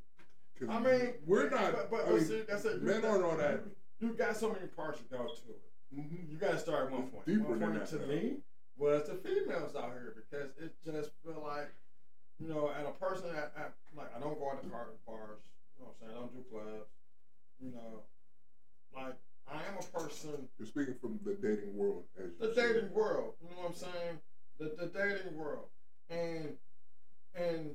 I 0.67 0.79
mean, 0.79 1.13
we're 1.25 1.49
not. 1.49 1.73
But, 1.73 1.91
but, 1.91 2.07
I 2.07 2.11
mean, 2.11 2.25
see, 2.25 2.41
that's 2.47 2.65
it. 2.65 2.81
Men 2.81 3.05
aren't 3.05 3.23
on 3.23 3.37
that. 3.37 3.61
You 3.99 4.13
got 4.13 4.35
so 4.37 4.51
many 4.51 4.67
parts 4.67 4.99
to 4.99 5.05
go 5.05 5.25
to 5.25 5.31
it. 5.51 5.61
mhm. 5.95 6.31
You 6.31 6.37
got 6.37 6.51
to 6.51 6.59
start 6.59 6.87
at 6.87 6.91
one 6.91 7.07
point. 7.07 7.25
deeper 7.25 7.43
one 7.43 7.59
point 7.59 7.73
that 7.75 7.87
to 7.89 7.99
now. 7.99 8.07
me 8.07 8.37
was 8.77 9.07
the 9.07 9.15
females 9.15 9.75
out 9.75 9.91
here 9.93 10.13
because 10.15 10.49
it 10.59 10.73
just 10.85 11.11
feel 11.23 11.43
like, 11.45 11.69
you 12.39 12.47
know, 12.47 12.71
and 12.77 12.87
a 12.87 12.91
person 12.91 13.29
at, 13.35 13.51
at 13.57 13.73
like 13.95 14.15
I 14.15 14.19
don't 14.19 14.37
go 14.37 14.49
out 14.49 14.61
to 14.63 14.69
car 14.69 14.87
bars. 15.05 15.41
You 15.77 15.85
know 15.85 15.91
what 15.91 15.95
I'm 16.01 16.07
saying? 16.07 16.11
I 16.15 16.19
don't 16.19 16.33
do 16.33 16.43
clubs. 16.51 16.89
You 17.59 17.71
know, 17.71 18.01
like 18.95 19.15
I 19.47 19.57
am 19.69 19.77
a 19.79 19.99
person 19.99 20.47
You're 20.59 20.67
speaking 20.67 20.95
from 21.01 21.19
the 21.25 21.33
dating 21.35 21.75
world, 21.75 22.03
as 22.17 22.31
you 22.39 22.47
the 22.47 22.53
dating 22.53 22.93
world. 22.93 23.33
You 23.41 23.49
know 23.55 23.63
what 23.63 23.69
I'm 23.69 23.75
saying? 23.75 24.19
The 24.59 24.75
the 24.77 24.87
dating 24.87 25.37
world, 25.37 25.69
and 26.09 26.53
and 27.35 27.71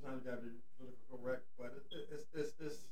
sometimes 0.00 0.24
you 0.24 0.30
gotta 0.30 0.42
be 0.42 0.48
politically 0.76 1.04
correct, 1.10 1.42
but 1.58 1.66
it, 1.66 1.94
it, 1.94 2.08
it's 2.12 2.26
it's 2.34 2.52
it's 2.60 2.84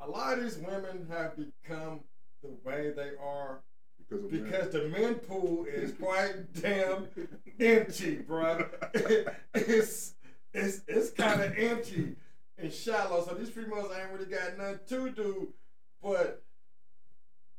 a 0.00 0.08
lot 0.08 0.38
of 0.38 0.44
these 0.44 0.58
women 0.58 1.06
have 1.10 1.34
become 1.36 2.00
the 2.42 2.50
way 2.64 2.92
they 2.94 3.10
are 3.22 3.60
because 3.98 4.30
because 4.30 4.68
the 4.70 4.88
men 4.88 5.16
pool 5.16 5.66
is 5.66 5.92
quite 6.00 6.52
damn 6.54 7.08
empty, 7.58 8.16
bruh. 8.16 8.68
it's 9.54 10.14
it's 10.52 10.80
it's 10.88 11.10
kind 11.10 11.42
of 11.42 11.56
empty 11.56 12.16
and 12.58 12.72
shallow. 12.72 13.24
So 13.24 13.34
these 13.34 13.50
females 13.50 13.92
ain't 13.96 14.12
really 14.12 14.26
got 14.26 14.56
nothing 14.58 14.78
to 14.88 15.10
do 15.10 15.52
but 16.02 16.42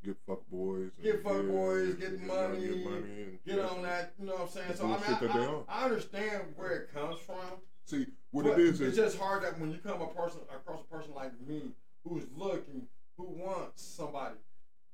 get 0.04 0.18
fuck 0.28 0.42
boys, 0.50 0.92
Get 1.02 1.24
fuck 1.24 1.46
boys, 1.48 1.96
yeah, 2.00 2.10
get 2.10 2.22
money, 2.22 2.62
get 2.62 2.84
money, 2.86 3.24
and 3.24 3.40
get 3.46 3.60
on 3.60 3.84
that. 3.84 4.14
You 4.20 4.28
know 4.28 4.34
what 4.34 4.42
I'm 4.42 4.48
saying? 4.50 4.68
The 4.72 4.78
So 4.78 4.86
I 4.86 4.88
mean, 4.88 5.68
I. 5.68 5.74
I, 5.78 5.82
I 5.82 5.86
understand 5.86 6.44
where 6.56 6.72
it 6.72 6.94
comes 6.94 7.20
from. 7.20 7.60
See 7.86 8.08
what 8.32 8.46
it 8.46 8.60
is 8.60 8.80
it's 8.80 8.96
just 8.96 9.18
hard 9.18 9.44
that 9.44 9.60
when 9.60 9.72
you 9.72 9.80
come 9.80 10.02
a 10.02 10.08
person 10.08 10.40
across 10.54 10.82
a 10.82 10.94
person 10.94 11.14
like 11.14 11.32
me 11.48 11.72
who's 12.04 12.24
looking, 12.36 12.88
who 13.18 13.26
wants 13.26 13.84
somebody, 13.84 14.36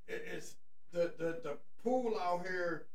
it, 0.07 0.23
it's 0.33 0.55
the, 0.91 1.13
the 1.17 1.39
the 1.43 1.57
pool 1.83 2.17
out 2.21 2.45
here. 2.45 2.85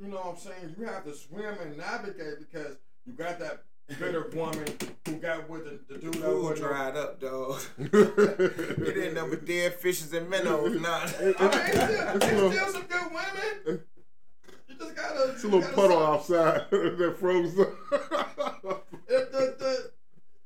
You 0.00 0.08
know 0.08 0.16
what 0.16 0.26
I'm 0.28 0.36
saying? 0.38 0.76
You 0.78 0.86
have 0.86 1.04
to 1.04 1.14
swim 1.14 1.56
and 1.60 1.76
navigate 1.76 2.38
because 2.38 2.76
you 3.04 3.12
got 3.12 3.38
that 3.40 3.64
bitter 3.98 4.28
woman 4.34 4.64
who 5.06 5.12
got 5.16 5.48
with 5.48 5.64
the, 5.64 5.94
the 5.94 6.00
dude 6.00 6.14
that 6.14 6.22
Pool 6.22 6.54
dried 6.54 6.96
up, 6.96 7.20
dog. 7.20 7.60
it 7.78 8.96
ain't 9.06 9.18
up 9.18 9.30
with 9.30 9.46
dead 9.46 9.74
fishes 9.74 10.12
and 10.12 10.28
minnows 10.30 10.80
now. 10.80 10.94
I 10.94 11.00
mean, 11.04 11.10
it's 11.10 11.38
still, 11.38 11.50
It's 11.50 12.00
a 12.00 12.14
it's 12.14 12.24
little- 12.32 12.52
still 12.52 12.68
some 12.72 12.82
good 12.82 13.06
women. 13.10 13.80
You 14.68 14.74
just 14.78 14.96
gotta. 14.96 15.32
It's 15.32 15.44
a 15.44 15.48
little 15.48 15.70
puddle 15.72 15.98
stop. 15.98 16.14
outside 16.14 16.70
that 16.70 17.16
froze 17.18 17.58
up. 17.58 18.86
It, 19.08 19.32
the, 19.32 19.54
the, 19.58 19.90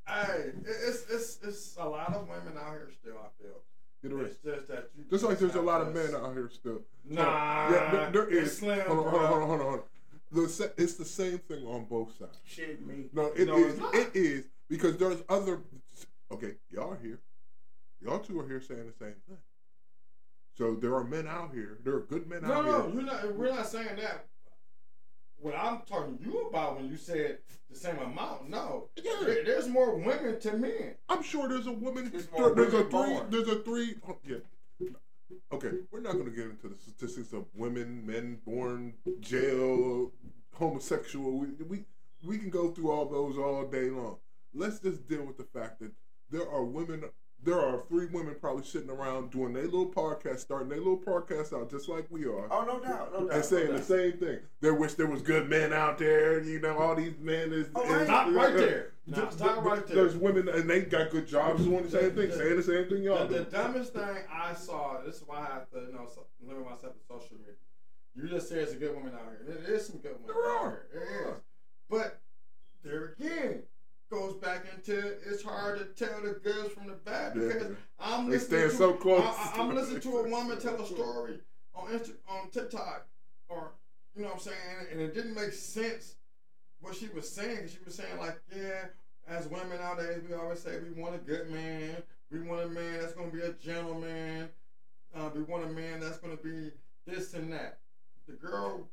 hey, 0.09 0.33
it- 0.39 0.55
it's, 0.67 1.05
it's, 1.11 1.39
it's 1.43 1.77
a 1.79 1.85
lot 1.89 2.15
of 2.15 2.29
women 2.29 2.55
out 2.59 2.71
here 2.73 2.91
still, 3.01 3.17
I 3.19 3.29
feel. 3.43 3.61
It 4.03 4.13
is. 4.27 4.33
It's 4.33 4.43
just 4.45 4.69
that 4.69 4.91
you. 4.97 5.05
Just 5.11 5.25
like 5.25 5.39
there's 5.39 5.53
a 5.55 5.59
have 5.59 5.65
lot 5.65 5.81
of 5.83 5.95
men 5.95 6.15
out 6.15 6.33
here 6.35 6.51
still. 6.53 6.83
Nah, 7.09 7.71
yeah, 7.71 7.91
there, 7.91 8.27
there 8.27 8.29
it's 8.39 8.53
is. 8.53 8.59
slim, 8.59 8.81
hold, 8.81 8.99
on, 9.07 9.11
hold 9.11 9.13
bro. 9.13 9.21
on, 9.21 9.29
hold 9.29 9.43
on, 9.43 9.49
hold 9.49 9.61
on, 9.61 9.67
hold 9.67 9.75
on. 9.81 9.83
The, 10.35 10.49
sa- 10.49 10.65
it's 10.77 10.95
the 10.95 11.05
same 11.05 11.39
thing 11.39 11.65
on 11.65 11.85
both 11.85 12.19
sides. 12.19 12.39
Shit, 12.45 12.85
me. 12.87 13.05
No, 13.13 13.27
it 13.37 13.49
is. 13.49 13.79
No, 13.79 13.91
it's. 13.93 14.17
It 14.17 14.21
is 14.21 14.45
because 14.69 14.97
there's 14.97 15.23
other. 15.29 15.61
Okay, 16.33 16.53
y'all 16.71 16.93
are 16.93 16.99
here. 17.01 17.21
Y'all 18.01 18.19
two 18.19 18.41
are 18.41 18.47
here 18.49 18.61
saying 18.61 18.87
the 18.87 19.05
same 19.05 19.15
thing. 19.29 19.39
So 20.59 20.75
there 20.75 20.95
are 20.95 21.05
men 21.05 21.27
out 21.27 21.53
here. 21.55 21.79
There 21.85 21.95
are 21.95 22.01
good 22.01 22.29
men 22.29 22.43
No, 22.43 22.53
out 22.53 22.65
no, 22.65 22.83
here. 22.87 22.95
you're 22.95 23.03
not. 23.03 23.35
We're 23.37 23.51
not 23.55 23.67
saying 23.69 23.97
that. 23.97 24.27
What 25.37 25.55
I'm 25.57 25.81
talking 25.87 26.17
to 26.19 26.25
you 26.25 26.47
about 26.49 26.77
when 26.77 26.89
you 26.89 26.97
said 26.97 27.39
the 27.71 27.77
same 27.77 27.99
amount, 27.99 28.49
no. 28.49 28.89
Yeah. 28.97 29.13
There- 29.25 29.45
there's 29.45 29.69
more 29.69 29.97
women 29.97 30.41
to 30.41 30.53
men. 30.57 30.95
I'm 31.09 31.23
sure 31.23 31.49
there's 31.49 31.67
a 31.67 31.73
woman. 31.73 32.11
There's 32.11 32.27
There, 32.27 32.55
there's 32.55 32.73
a 32.75 32.83
three. 32.85 32.91
born. 32.91 33.31
There's 33.31 33.49
a 33.49 33.63
three. 33.63 33.95
oh, 34.09 34.17
yeah. 34.27 34.37
Okay, 35.53 35.71
we're 35.91 36.01
not 36.01 36.13
going 36.13 36.27
to 36.27 36.31
get 36.31 36.47
into 36.47 36.69
the 36.69 36.77
statistics 36.77 37.33
of 37.33 37.47
women, 37.55 38.07
men 38.07 38.39
born 38.45 38.95
jail, 39.21 40.13
homosexual. 40.53 41.39
We, 41.39 41.49
we 41.69 41.85
we 42.25 42.39
can 42.39 42.51
go 42.51 42.71
through 42.71 42.91
all 42.91 43.07
those 43.07 43.37
all 43.39 43.67
day 43.67 43.91
long. 43.91 44.19
Let's 44.55 44.79
just 44.81 45.09
deal 45.09 45.25
with 45.25 45.37
the 45.37 45.45
fact 45.45 45.81
that 45.81 45.93
there 46.31 46.49
are 46.49 46.65
women. 46.65 47.05
There 47.45 47.61
are 47.61 47.79
three 47.89 48.07
women 48.07 48.37
probably 48.41 48.65
sitting 48.65 48.89
around 48.89 49.31
doing 49.31 49.53
their 49.53 49.65
little 49.65 49.87
podcast, 49.91 50.39
starting 50.41 50.69
their 50.71 50.79
little 50.79 50.97
podcast 50.99 51.53
out 51.53 51.71
just 51.71 51.89
like 51.91 52.07
we 52.11 52.25
are. 52.25 52.47
Oh, 52.51 52.65
no 52.65 52.81
doubt, 52.81 53.13
no 53.13 53.27
doubt. 53.27 53.35
and 53.37 53.45
saying 53.45 53.69
no 53.71 53.77
the 53.77 53.83
same 53.83 54.13
thing. 54.15 54.39
They 54.63 54.71
wish 54.71 54.95
there 54.95 55.07
was 55.07 55.21
good 55.21 55.49
men 55.51 55.73
out 55.73 55.99
there. 55.99 56.41
You 56.43 56.61
know, 56.61 56.79
all 56.79 56.95
these 56.97 57.13
men 57.21 57.53
is. 57.53 57.69
Oh, 57.75 57.83
is- 57.85 57.91
right. 57.91 58.07
Stop 58.07 58.33
right 58.33 58.55
there. 58.57 58.93
Now, 59.07 59.17
Th- 59.21 59.33
stop 59.33 59.55
th- 59.57 59.65
right 59.67 59.87
there. 59.87 59.97
There's 59.97 60.17
women 60.17 60.49
and 60.49 60.69
they 60.71 60.81
got 60.83 61.11
good 61.11 61.27
jobs 61.27 61.63
doing 61.65 61.83
the 61.85 61.91
same 61.91 62.13
thing, 62.15 62.31
The- 62.31 62.37
saying 62.39 62.57
the 62.57 62.63
same 62.63 62.89
thing 62.89 63.03
y'all 63.03 63.27
The, 63.29 63.41
the 63.41 63.45
dumbest 63.45 63.93
thing 63.93 64.17
I 64.33 64.55
saw, 64.55 65.03
this 65.05 65.17
is 65.17 65.23
why 65.27 65.41
I 65.41 65.53
have 65.55 65.71
to 65.73 65.81
you 65.81 65.93
know, 65.93 66.09
limit 66.43 66.65
myself 66.65 66.95
to 66.95 67.01
social 67.07 67.37
media. 67.37 67.53
You 68.17 68.29
just 68.29 68.49
said 68.49 68.59
it's 68.59 68.73
a 68.73 68.77
good 68.77 68.95
woman 68.95 69.13
out 69.13 69.21
here. 69.29 69.45
There 69.47 69.75
is 69.75 69.87
some 69.87 69.99
good 69.99 70.13
women 70.23 70.29
There 70.29 70.51
out 70.57 70.65
are. 70.65 70.71
here. 70.71 70.87
There 70.95 71.29
is. 71.33 71.35
But 71.91 71.91
there 71.91 72.01
again, 72.01 72.15
goes 72.15 72.24
back 74.55 74.65
into 74.75 74.99
it's 75.29 75.43
hard 75.43 75.79
to 75.79 75.85
tell 76.07 76.21
the 76.23 76.31
goods 76.43 76.73
from 76.75 76.87
the 76.87 76.93
bad 76.95 77.33
Yeah. 77.37 77.49
because 77.49 77.77
I'm 77.99 78.27
They 78.27 78.37
listening 78.37 78.59
stand 78.61 78.71
to, 78.73 78.77
so 78.77 78.93
close. 78.95 79.25
I, 79.25 79.61
am 79.61 79.75
listening 79.75 80.01
to 80.03 80.17
a 80.19 80.29
woman 80.31 80.61
tell 80.61 80.81
a 80.81 80.87
story 80.87 81.41
on 81.75 81.89
Insta, 81.89 82.13
on 82.29 82.51
TikTok, 82.51 83.07
or 83.49 83.73
you 84.15 84.23
know 84.23 84.29
what 84.29 84.35
I'm 84.37 84.41
saying, 84.41 84.87
and 84.93 85.01
it 85.01 85.15
didn't 85.15 85.35
make 85.35 85.53
sense 85.53 86.15
what 86.81 86.95
she 86.95 87.09
was 87.09 87.29
saying. 87.29 87.59
'cause 87.63 87.73
She 87.73 87.79
was 87.85 87.95
saying 87.97 88.17
like, 88.19 88.41
yeah, 88.55 88.85
as 89.27 89.49
women 89.49 89.79
nowadays, 89.81 90.23
we 90.29 90.35
always 90.35 90.61
say 90.61 90.79
we 90.79 91.01
want 91.01 91.15
a 91.17 91.19
good 91.19 91.51
man. 91.51 91.97
We 92.31 92.41
want 92.41 92.63
a 92.63 92.69
man 92.69 93.01
that's 93.01 93.13
gonna 93.15 93.31
be 93.31 93.41
a 93.41 93.53
gentleman. 93.53 94.49
Uh, 95.15 95.31
we 95.35 95.43
want 95.43 95.65
a 95.65 95.69
man 95.69 96.01
that's 96.01 96.19
gonna 96.19 96.37
be 96.37 96.71
this 97.07 97.35
and 97.35 97.53
that. 97.53 97.79
The 98.27 98.35
girl 98.35 98.89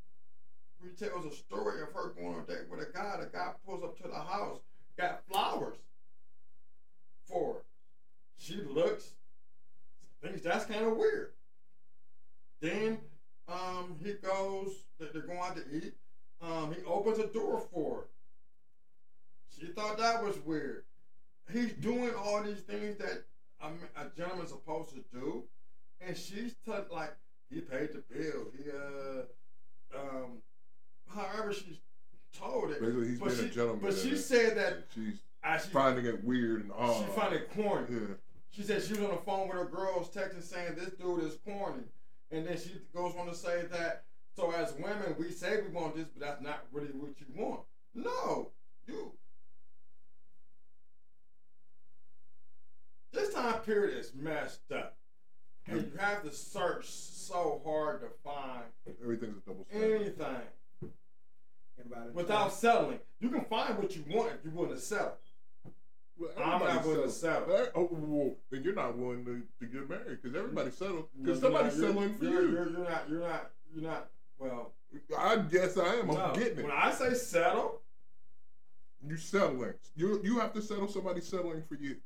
retells 0.83 1.31
a 1.31 1.35
story 1.35 1.81
of 1.81 1.91
her 1.93 2.09
going 2.09 2.35
on 2.35 2.41
a 2.41 2.45
date 2.51 2.67
with 2.69 2.79
a 2.81 2.91
guy. 2.91 3.17
The 3.19 3.27
guy 3.27 3.51
pulls 3.65 3.83
up 3.83 3.95
to 4.01 4.07
the 4.07 4.15
house, 4.19 4.59
got 5.01 5.23
flowers. 5.29 5.77
For. 7.27 7.53
her. 7.53 7.59
She 8.37 8.55
looks, 8.55 9.11
thinks 10.23 10.41
that's 10.41 10.65
kind 10.65 10.85
of 10.85 10.97
weird. 10.97 11.31
Then 12.61 12.99
um, 13.47 13.95
he 14.03 14.13
goes, 14.13 14.71
they- 14.99 15.07
they're 15.13 15.21
going 15.23 15.39
out 15.39 15.55
to 15.55 15.63
eat. 15.71 15.93
Um, 16.41 16.73
he 16.73 16.83
opens 16.85 17.19
a 17.19 17.27
door 17.27 17.59
for 17.71 17.95
her. 17.95 18.03
She 19.59 19.67
thought 19.67 19.97
that 19.99 20.23
was 20.23 20.37
weird. 20.39 20.83
He's 21.51 21.73
doing 21.73 22.13
all 22.15 22.41
these 22.43 22.61
things 22.61 22.97
that 22.97 23.23
a 23.61 24.05
gentleman's 24.17 24.49
supposed 24.49 24.89
to 24.95 25.03
do, 25.13 25.43
and 25.99 26.17
she's 26.17 26.55
t- 26.65 26.71
like, 26.91 27.13
he 27.51 27.59
paid 27.61 27.89
the 27.93 28.03
bill. 28.09 28.47
He 28.57 28.71
uh, 28.71 29.99
um, 29.99 30.41
however 31.13 31.53
she's 31.53 31.77
told 32.37 32.71
it. 32.71 32.79
Basically, 32.81 33.07
he's 33.09 33.19
but 33.19 33.29
being 33.29 33.39
a 33.39 33.43
she, 33.49 33.55
gentleman 33.55 33.79
But 33.81 33.97
she 33.97 34.15
said 34.17 34.57
that 34.57 34.83
she's 34.93 35.13
she, 35.63 35.69
finding 35.69 36.05
it 36.05 36.23
weird 36.23 36.61
and 36.63 36.71
odd. 36.77 37.05
she 37.05 37.11
found 37.19 37.33
it 37.33 37.49
corny. 37.53 37.87
Yeah. 37.89 38.15
She 38.51 38.63
said 38.63 38.83
she 38.83 38.93
was 38.93 39.03
on 39.03 39.11
the 39.11 39.21
phone 39.25 39.47
with 39.47 39.57
her 39.57 39.65
girls 39.65 40.09
texting 40.09 40.43
saying 40.43 40.75
this 40.75 40.93
dude 40.93 41.23
is 41.23 41.37
corny. 41.45 41.83
And 42.31 42.45
then 42.47 42.57
she 42.57 42.71
goes 42.95 43.13
on 43.17 43.27
to 43.27 43.35
say 43.35 43.63
that, 43.71 44.03
so 44.35 44.51
as 44.51 44.73
women, 44.73 45.15
we 45.19 45.31
say 45.31 45.61
we 45.61 45.69
want 45.69 45.95
this, 45.95 46.07
but 46.13 46.21
that's 46.25 46.41
not 46.41 46.63
really 46.71 46.87
what 46.93 47.11
you 47.19 47.25
want. 47.35 47.61
No, 47.93 48.51
you. 48.87 49.11
This 53.11 53.33
time 53.33 53.59
period 53.59 53.97
is 53.97 54.13
messed 54.15 54.71
up. 54.71 54.97
And 55.67 55.81
you 55.81 55.91
have 55.99 56.23
to 56.23 56.31
search 56.33 56.85
so 56.89 57.61
hard 57.65 58.01
to 58.01 58.07
find 58.23 58.63
Everything's 59.01 59.37
a 59.37 59.41
double 59.49 59.65
standard. 59.69 60.01
anything 60.01 60.41
By 61.89 62.07
the 62.07 62.11
without 62.11 62.49
time- 62.49 62.51
settling. 62.51 62.99
You 63.19 63.29
can 63.29 63.45
find 63.45 63.77
what 63.77 63.95
you 63.95 64.03
want 64.09 64.31
if 64.33 64.45
you 64.45 64.51
want 64.51 64.71
to 64.71 64.79
settle. 64.79 65.17
Well, 66.17 66.31
I'm 66.37 66.59
not 66.59 66.85
willing 66.85 67.03
to 67.03 67.09
settle. 67.09 67.67
Oh, 67.75 67.89
well, 67.91 68.35
then 68.51 68.63
you're 68.63 68.75
not 68.75 68.97
willing 68.97 69.25
to, 69.25 69.41
to 69.59 69.65
get 69.71 69.89
married 69.89 70.19
because 70.21 70.37
everybody 70.37 70.69
mm. 70.69 70.73
settled. 70.73 71.07
Because 71.19 71.39
somebody's 71.41 71.77
you're- 71.77 71.87
settling 71.87 72.15
for 72.15 72.25
you're, 72.25 72.41
you. 72.43 72.51
You're, 72.51 72.69
you're 72.69 72.89
not. 72.89 73.09
You're 73.09 73.19
not. 73.19 73.51
You're 73.73 73.83
not. 73.83 74.09
Well, 74.37 74.73
I 75.17 75.37
guess 75.37 75.77
I 75.77 75.95
am. 75.95 76.11
I'm 76.11 76.33
getting 76.33 76.59
it. 76.59 76.63
When 76.63 76.71
I 76.71 76.91
say 76.91 77.13
settle, 77.13 77.81
You 79.07 79.17
settling. 79.17 79.73
You 79.95 80.21
you 80.23 80.39
have 80.39 80.53
to 80.53 80.61
settle 80.61 80.87
somebody 80.87 81.21
settling 81.21 81.63
for 81.67 81.75
you. 81.75 81.97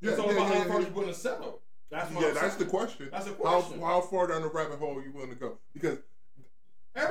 Yeah, 0.00 0.12
it's 0.12 0.20
all 0.20 0.26
yeah, 0.26 0.32
about 0.32 0.48
yeah, 0.48 0.58
how 0.58 0.64
far 0.64 0.80
yeah. 0.80 0.86
you're 0.86 0.94
willing 0.94 1.12
to 1.12 1.18
settle. 1.18 1.60
That's 1.90 2.10
Yeah, 2.12 2.28
I'm 2.28 2.34
that's 2.34 2.56
the 2.56 2.66
question. 2.66 3.08
That's 3.10 3.24
the 3.24 3.32
How, 3.32 3.60
question. 3.62 3.80
how 3.80 4.00
far 4.02 4.26
down 4.26 4.42
the 4.42 4.48
rabbit 4.48 4.78
hole 4.78 4.98
are 4.98 5.02
you 5.02 5.10
willing 5.12 5.30
to 5.30 5.36
go? 5.36 5.58
Because 5.72 5.98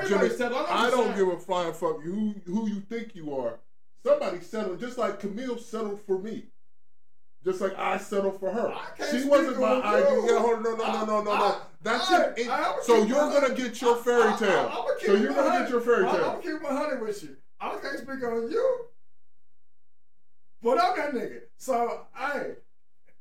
Jimmy, 0.07 0.29
settle. 0.29 0.65
I 0.69 0.89
don't 0.89 1.15
give 1.15 1.27
a 1.27 1.37
flying 1.39 1.73
fuck 1.73 1.97
you 2.03 2.11
who 2.45 2.51
who 2.53 2.67
you 2.69 2.79
think 2.81 3.15
you 3.15 3.35
are. 3.35 3.59
Somebody 4.05 4.41
settled, 4.41 4.79
just 4.79 4.97
like 4.97 5.19
Camille 5.19 5.57
settled 5.57 6.01
for 6.01 6.19
me. 6.19 6.45
Just 7.43 7.61
like 7.61 7.77
I 7.77 7.97
settled 7.97 8.39
for 8.39 8.51
her. 8.51 8.73
She 9.11 9.25
wasn't 9.27 9.59
my 9.59 9.75
on 9.75 9.81
idea. 9.83 10.33
Yeah, 10.33 10.39
hold 10.39 10.55
on, 10.57 10.63
no, 10.63 10.75
no, 10.75 10.85
no, 10.91 11.05
no, 11.05 11.23
no, 11.23 11.31
I- 11.31 11.39
no. 11.39 11.55
That's 11.81 12.11
I- 12.11 12.23
it. 12.23 12.37
It- 12.39 12.49
I- 12.49 12.79
so 12.83 13.03
you're 13.03 13.29
gonna 13.29 13.53
get 13.53 13.81
your 13.81 13.95
fairy 13.97 14.35
tale. 14.37 14.49
I, 14.71 14.73
I, 14.73 14.97
So 15.05 15.13
you're 15.13 15.33
gonna 15.33 15.59
get 15.59 15.69
your 15.69 15.81
fairy 15.81 16.03
tale. 16.03 16.15
I'm 16.15 16.21
gonna 16.21 16.41
keep 16.41 16.61
my 16.61 16.69
honey 16.69 17.01
with 17.01 17.23
you. 17.23 17.37
I 17.59 17.77
can't 17.77 17.97
speak 17.97 18.23
on 18.23 18.51
you, 18.51 18.85
but 20.61 20.79
I'm 20.79 20.95
that 20.97 21.13
nigga. 21.13 21.41
So 21.57 22.05
hey, 22.15 22.55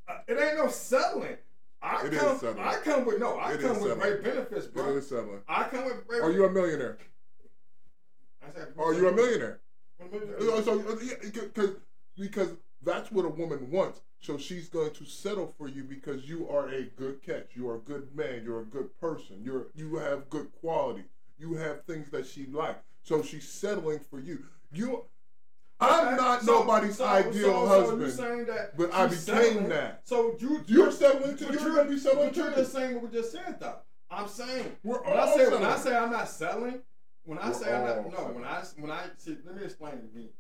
uh, 0.09 0.19
it 0.27 0.39
ain't 0.41 0.57
no 0.57 0.69
settling. 0.69 1.37
I 1.83 2.07
It 2.07 2.15
is 2.15 2.21
come. 2.21 2.39
settling. 2.39 2.65
I 2.65 2.77
come 2.77 3.05
with 3.05 3.19
no. 3.21 3.37
I 3.39 3.53
It 3.53 3.61
come 3.61 3.81
with 3.81 3.99
great 4.01 4.23
benefits, 4.23 4.67
bro. 4.67 4.97
is 4.97 5.09
settling. 5.09 5.41
I 5.49 5.65
come 5.65 5.85
with 5.85 6.07
great. 6.07 6.23
Are 6.23 6.31
you 6.31 6.45
a 6.45 6.51
millionaire? 6.51 6.99
I 8.43 8.51
said, 8.53 8.69
Are 8.79 8.95
you 8.95 9.09
a 9.09 9.13
millionaire? 9.13 9.61
millionaire? 10.11 10.63
So, 10.63 10.81
uh, 10.81 10.97
yeah, 11.03 11.15
because 11.23 11.71
because 12.17 12.49
that's 12.83 13.11
what 13.11 13.25
a 13.25 13.29
woman 13.29 13.71
wants. 13.71 14.01
So 14.21 14.39
she's 14.39 14.69
going 14.69 14.93
to 14.95 15.05
settle 15.05 15.55
for 15.59 15.69
you 15.69 15.85
because 15.85 16.29
you 16.29 16.49
are 16.49 16.69
a 16.71 16.85
good 16.85 17.23
catch. 17.23 17.51
You 17.55 17.69
are 17.69 17.77
a 17.77 17.81
good 17.81 18.15
man. 18.17 18.43
You're 18.45 18.61
a 18.61 18.65
good 18.67 18.99
person. 19.01 19.43
You're 19.43 19.67
you 19.75 19.97
have 19.97 20.29
good 20.31 20.49
quality. 20.61 21.05
You 21.39 21.55
have 21.55 21.85
things 21.85 22.11
that 22.11 22.27
she 22.27 22.47
likes. 22.47 22.83
So 23.03 23.23
she's 23.23 23.47
settling 23.49 24.01
for 24.11 24.19
you. 24.19 24.45
You, 24.73 25.05
I'm 25.79 26.07
Okay, 26.09 26.17
not 26.17 26.43
so- 26.43 26.53
nobody's 26.61 26.97
so- 26.97 27.05
ideal 27.05 27.33
so, 27.35 27.67
So 27.69 27.69
husband. 27.99 28.13
saying 28.13 28.45
that 28.47 28.77
but 28.77 28.95
I 28.95 29.05
became 29.07 29.19
settling. 29.19 29.69
that. 29.69 30.01
So 30.09 30.35
you 30.39 30.65
You're 30.67 30.91
settling 30.91 31.37
too. 31.37 31.47
but 31.47 31.61
You're 31.61 31.75
gonna 31.77 31.91
be 31.91 31.99
settling 31.99 32.29
But 32.29 32.37
you're 32.37 32.51
too. 32.51 32.57
just 32.57 32.73
saying 32.73 32.95
what 32.95 33.05
we 33.05 33.19
just 33.19 33.33
said, 33.33 33.61
though. 33.61 33.77
I'm 34.11 34.29
saying 34.29 34.77
We're 34.83 35.03
when 35.03 35.13
I 35.13 35.21
all 35.21 35.37
say 35.37 35.49
when 35.51 35.65
I 35.65 35.77
say 35.77 35.97
I'm 35.97 36.11
not 36.13 36.29
selling, 36.29 36.81
when 37.25 37.39
I 37.39 37.49
We're 37.49 37.55
say 37.55 37.75
I'm 37.75 37.85
not 37.85 38.11
no, 38.13 38.25
when 38.33 38.45
I 38.45 38.63
when 38.79 38.91
I 38.91 39.05
see, 39.19 39.37
let 39.45 39.57
me 39.57 39.65
explain 39.65 39.93
to 39.99 40.17
me. 40.19 40.31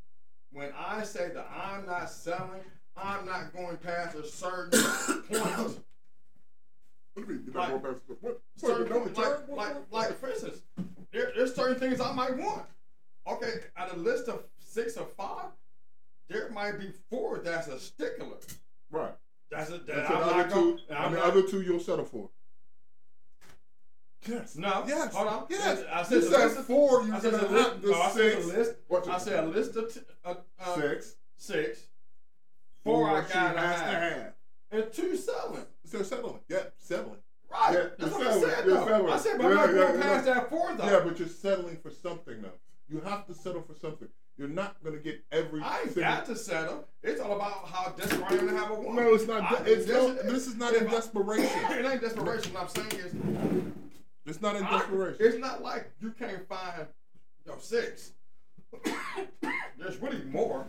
When 0.52 0.72
I 0.78 1.02
say 1.02 1.28
that 1.34 1.48
I'm 1.54 1.84
not 1.84 2.08
selling, 2.08 2.62
I'm 2.96 3.26
not 3.26 3.52
going 3.52 3.76
past 3.76 4.16
a 4.16 4.26
certain 4.26 4.80
point. 5.28 5.78
What 7.12 7.16
do 7.16 7.20
you 7.22 7.26
mean? 7.26 7.42
You're 7.44 7.54
like- 7.54 7.72
not 7.72 7.82
going 7.82 7.94
past 7.94 8.06
the? 8.08 8.36
Certain, 8.56 8.94
What, 8.94 9.16
like, 9.16 9.48
like, 9.48 9.76
like, 9.90 10.18
for 10.18 10.30
instance, 10.30 10.62
there, 11.12 11.32
there's 11.36 11.54
certain 11.54 11.78
things 11.78 12.00
I 12.00 12.12
might 12.12 12.36
want. 12.38 12.64
Okay, 13.26 13.54
out 13.76 13.90
of 13.90 13.96
a 13.98 14.00
list 14.00 14.28
of 14.28 14.44
six 14.76 14.96
or 14.98 15.06
five, 15.16 15.46
there 16.28 16.50
might 16.50 16.78
be 16.78 16.90
four 17.10 17.38
that's 17.38 17.66
a 17.68 17.78
stickler. 17.80 18.36
Right. 18.90 19.14
That's 19.50 19.70
a 19.70 19.78
that 19.78 19.88
And 19.88 20.06
I'm 20.06 20.26
the 20.28 20.36
not 20.36 20.50
two, 20.50 20.78
I'm 20.94 21.12
the 21.12 21.18
not- 21.18 21.26
other 21.28 21.42
two 21.42 21.62
you'll 21.62 21.80
settle 21.80 22.04
for. 22.04 22.28
Yes. 24.26 24.56
No. 24.56 24.84
Yes. 24.86 25.14
Hold 25.14 25.28
on. 25.28 25.46
Yes. 25.48 25.84
I 25.90 26.00
you 26.00 26.20
said 26.22 26.32
the 26.32 26.48
said 26.54 26.64
four. 26.64 27.02
I 27.02 27.06
You're 27.06 27.20
said 27.20 27.34
a 27.34 27.46
list. 27.48 27.70
No, 27.84 27.92
I 27.94 28.10
said 28.10 28.32
six. 28.32 28.44
a 28.44 28.48
list. 28.48 28.72
Watch 28.88 29.08
I 29.08 29.18
said 29.18 29.44
a 29.44 29.46
list 29.46 29.76
of 29.76 29.94
t- 29.94 30.00
uh, 30.24 30.34
uh, 30.60 30.74
six. 30.80 31.14
six. 31.36 31.78
Four 32.82 33.08
I 33.08 33.24
she 33.24 33.32
got 33.32 33.52
to 33.52 33.58
has 33.60 33.80
have. 33.80 33.90
to 33.90 33.98
have. 34.00 34.32
and 34.72 34.92
two 34.92 35.16
selling. 35.16 35.64
So 35.84 36.02
settling. 36.02 36.40
Yeah, 36.48 36.58
settling. 36.78 37.18
Right. 37.48 37.72
Yeah, 37.72 37.84
That's 37.98 38.12
what 38.12 38.26
I 38.26 38.30
settling. 38.32 38.50
said. 38.50 38.64
You're 38.66 38.74
Though. 38.74 38.86
settling. 38.86 39.12
I 39.12 39.16
said, 39.18 39.38
but 39.38 39.42
Yeah, 39.44 39.48
I'm 39.50 39.54
not 39.56 39.68
yeah, 39.68 39.74
going 39.82 39.94
yeah, 39.94 40.02
past 40.02 40.26
yeah. 40.26 40.34
that 40.34 40.50
four 40.50 40.74
though. 40.74 40.84
Yeah, 40.90 41.00
but 41.04 41.18
you're 41.20 41.28
settling 41.28 41.76
for 41.76 41.90
something 41.90 42.42
though. 42.42 42.58
You 42.88 43.00
have 43.02 43.26
to 43.28 43.34
settle 43.34 43.62
for 43.62 43.74
something. 43.74 44.08
You're 44.38 44.48
not 44.48 44.76
gonna 44.84 44.98
get 44.98 45.24
every. 45.32 45.62
I 45.62 45.80
ain't 45.82 45.94
got 45.96 46.26
to 46.26 46.36
settle. 46.36 46.86
It's 47.02 47.20
all 47.20 47.36
about 47.36 47.66
how 47.68 47.90
desperate 47.92 48.22
I 48.30 48.34
am 48.34 48.48
to 48.48 48.54
have 48.56 48.70
a 48.70 48.74
woman. 48.74 49.04
No, 49.04 49.14
it's 49.14 49.26
not. 49.26 49.42
I- 49.42 49.62
de- 49.64 49.72
it's 49.72 49.86
yes, 49.88 49.96
no. 49.96 50.14
This 50.32 50.46
is 50.46 50.56
not 50.56 50.74
If 50.74 50.82
in 50.82 50.88
I- 50.88 50.90
desperation. 50.90 51.60
it 51.70 51.86
ain't 51.86 52.00
desperation. 52.02 52.52
What 52.52 52.62
I'm 52.64 52.68
saying 52.68 52.92
is, 53.02 53.14
It's 54.26 54.42
not 54.42 54.56
in 54.56 54.64
I- 54.64 54.78
desperation. 54.78 55.26
it's 55.26 55.38
not 55.38 55.62
like 55.62 55.90
you 56.00 56.10
can't 56.18 56.46
find 56.48 56.86
yo 57.46 57.54
six. 57.58 58.12
There's 59.78 59.96
really 60.02 60.22
more, 60.24 60.66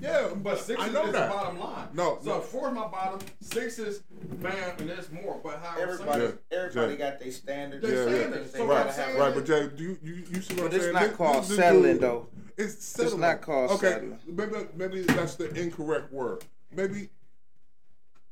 Yeah, 0.00 0.28
but 0.36 0.58
six 0.60 0.80
I 0.80 0.88
is, 0.88 0.92
know 0.92 1.06
is 1.06 1.12
that. 1.12 1.28
the 1.28 1.34
bottom 1.34 1.58
line. 1.58 1.88
No, 1.94 2.18
so 2.22 2.30
no. 2.36 2.40
four 2.40 2.68
is 2.68 2.74
my 2.74 2.86
bottom. 2.88 3.18
Six 3.40 3.78
is 3.78 4.00
bam, 4.10 4.76
and 4.78 4.88
there's 4.90 5.10
more. 5.10 5.40
But 5.42 5.60
how 5.62 5.80
Everybody, 5.80 6.22
Yeah. 6.24 6.30
everybody 6.58 6.92
Yeah. 6.92 6.98
got 6.98 7.18
their 7.20 7.32
standards. 7.32 7.84
Yeah, 7.88 7.94
yeah. 8.04 8.04
standards. 8.18 8.52
They 8.52 8.58
So 8.58 8.66
gotta 8.66 8.68
what 8.68 8.80
I'm 8.80 8.86
have- 8.86 8.94
saying 8.94 9.18
Right, 9.18 9.34
but 9.34 9.44
Jay, 9.46 9.68
do 9.76 9.82
you 9.82 9.98
you, 10.02 10.14
you 10.30 10.40
see 10.42 10.54
what 10.54 10.64
But 10.70 10.74
I'm 10.74 10.80
saying? 10.80 10.82
it's 10.84 10.92
not 10.92 11.02
This- 11.08 11.16
called 11.16 11.42
this- 11.42 11.48
this 11.48 11.56
settling, 11.56 11.92
dude- 11.94 12.00
though. 12.02 12.28
It's 12.56 12.84
settling. 12.84 13.20
not 13.20 13.42
called 13.42 13.70
okay, 13.72 13.90
settling. 13.90 14.18
Maybe 14.26 14.52
maybe 14.74 15.02
that's 15.02 15.34
the 15.34 15.52
incorrect 15.54 16.12
word. 16.12 16.44
Maybe 16.74 17.10